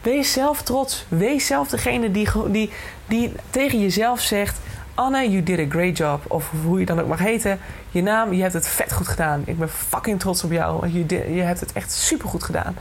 [0.01, 1.05] Wees zelf trots.
[1.07, 2.71] Wees zelf degene die, die,
[3.05, 4.59] die tegen jezelf zegt:
[4.93, 6.23] Anne, you did a great job.
[6.27, 7.59] Of hoe je dan ook mag heten.
[7.91, 9.41] Je naam, je hebt het vet goed gedaan.
[9.45, 10.87] Ik ben fucking trots op jou.
[10.87, 12.75] Je, je hebt het echt super goed gedaan.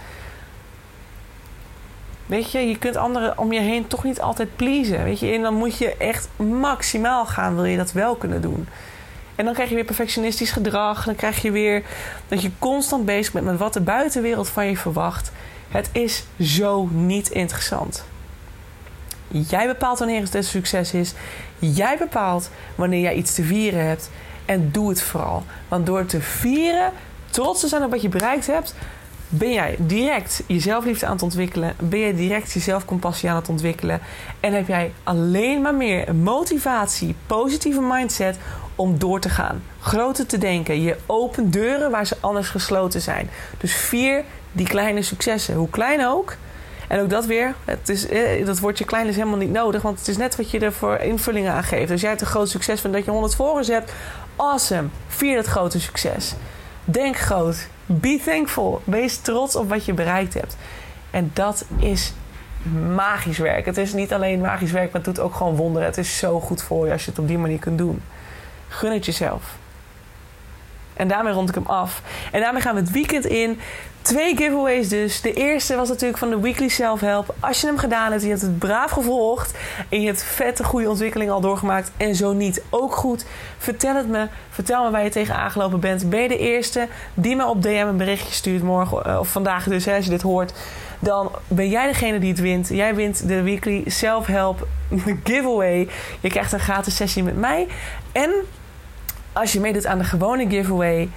[2.27, 5.05] Weet je, je kunt anderen om je heen toch niet altijd pleasen.
[5.05, 8.69] Weet je, en dan moet je echt maximaal gaan, wil je dat wel kunnen doen.
[9.39, 11.05] En dan krijg je weer perfectionistisch gedrag.
[11.05, 11.83] Dan krijg je weer
[12.29, 15.33] dat je constant bezig bent met wat de buitenwereld van je verwacht.
[15.69, 18.05] Het is zo niet interessant.
[19.29, 21.15] Jij bepaalt wanneer het een succes is.
[21.59, 24.11] Jij bepaalt wanneer jij iets te vieren hebt.
[24.45, 25.43] En doe het vooral.
[25.69, 26.93] Want door te vieren,
[27.31, 28.75] trots te zijn op wat je bereikt hebt,
[29.29, 31.75] ben jij direct je zelfliefde aan het ontwikkelen?
[31.79, 34.01] Ben je direct je zelfcompassie aan het ontwikkelen?
[34.41, 38.39] En heb jij alleen maar meer motivatie, positieve mindset
[38.79, 39.63] om door te gaan?
[39.81, 40.83] Groter te denken.
[40.83, 43.31] Je opent deuren waar ze anders gesloten zijn.
[43.59, 46.37] Dus vier die kleine successen, hoe klein ook.
[46.89, 49.99] En ook dat weer, het is, eh, dat woordje klein is helemaal niet nodig, want
[49.99, 51.91] het is net wat je er voor invullingen aan geeft.
[51.91, 53.93] Als jij het een groot succes vindt dat je 100 volgers hebt,
[54.37, 54.89] awesome.
[55.09, 56.35] Vier dat grote succes.
[56.85, 57.69] Denk groot.
[57.87, 58.83] Be thankful.
[58.85, 60.57] Wees trots op wat je bereikt hebt.
[61.11, 62.13] En dat is
[62.95, 63.65] magisch werk.
[63.65, 65.89] Het is niet alleen magisch werk, maar het doet ook gewoon wonderen.
[65.89, 68.03] Het is zo goed voor je als je het op die manier kunt doen.
[68.69, 69.57] Gun het jezelf.
[70.99, 72.03] En daarmee rond ik hem af.
[72.33, 73.61] En daarmee gaan we het weekend in.
[74.03, 75.21] Twee giveaways dus.
[75.21, 77.35] De eerste was natuurlijk van de Weekly Self Help.
[77.41, 79.59] Als je hem gedaan hebt, je hebt het braaf gevolgd.
[79.89, 81.91] En je hebt vette goede ontwikkeling al doorgemaakt.
[81.97, 83.25] En zo niet, ook goed.
[83.59, 84.27] Vertel het me.
[84.51, 86.11] Vertel me waar je tegen aangelopen bent.
[86.11, 89.65] Ben je de eerste die me op DM een berichtje stuurt morgen eh, of vandaag
[89.65, 90.53] dus, hè, als je dit hoort.
[90.99, 92.69] Dan ben jij degene die het wint.
[92.69, 94.67] Jij wint de Weekly Self Help
[95.25, 95.89] giveaway.
[96.21, 97.67] Je krijgt een gratis sessie met mij.
[98.13, 98.31] En
[99.33, 101.09] als je meedoet aan de gewone giveaway,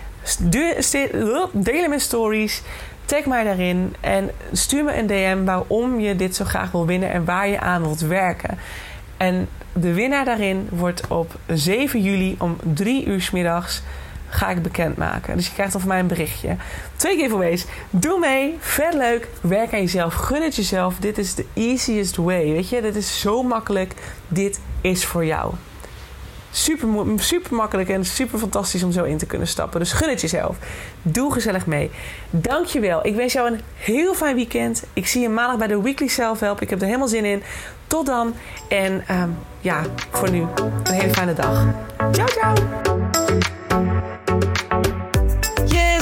[1.51, 2.61] deel mijn stories.
[3.05, 7.11] Tag mij daarin en stuur me een DM waarom je dit zo graag wil winnen
[7.11, 8.57] en waar je aan wilt werken.
[9.17, 13.81] En de winnaar daarin wordt op 7 juli om 3 uur s middags
[14.31, 15.35] ga ik bekendmaken.
[15.35, 16.55] Dus je krijgt dan van mij een berichtje.
[16.95, 17.65] Twee giveaways.
[17.89, 18.57] Doe mee.
[18.59, 19.27] Vet leuk.
[19.41, 20.13] Werk aan jezelf.
[20.13, 20.95] Gun het jezelf.
[20.99, 22.51] Dit is de easiest way.
[22.51, 23.93] Weet je, dit is zo makkelijk.
[24.27, 25.53] Dit is voor jou.
[26.51, 29.79] Super, super makkelijk en super fantastisch om zo in te kunnen stappen.
[29.79, 30.57] Dus gun het jezelf.
[31.01, 31.91] Doe gezellig mee.
[32.29, 33.05] Dankjewel.
[33.05, 34.83] Ik wens jou een heel fijn weekend.
[34.93, 36.61] Ik zie je maandag bij de Weekly Self Help.
[36.61, 37.43] Ik heb er helemaal zin in.
[37.87, 38.33] Tot dan.
[38.69, 40.45] En um, ja, voor nu
[40.83, 41.65] een hele fijne dag.
[42.11, 43.00] Ciao, ciao.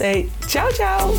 [0.00, 1.12] Hey, ciao, ciao.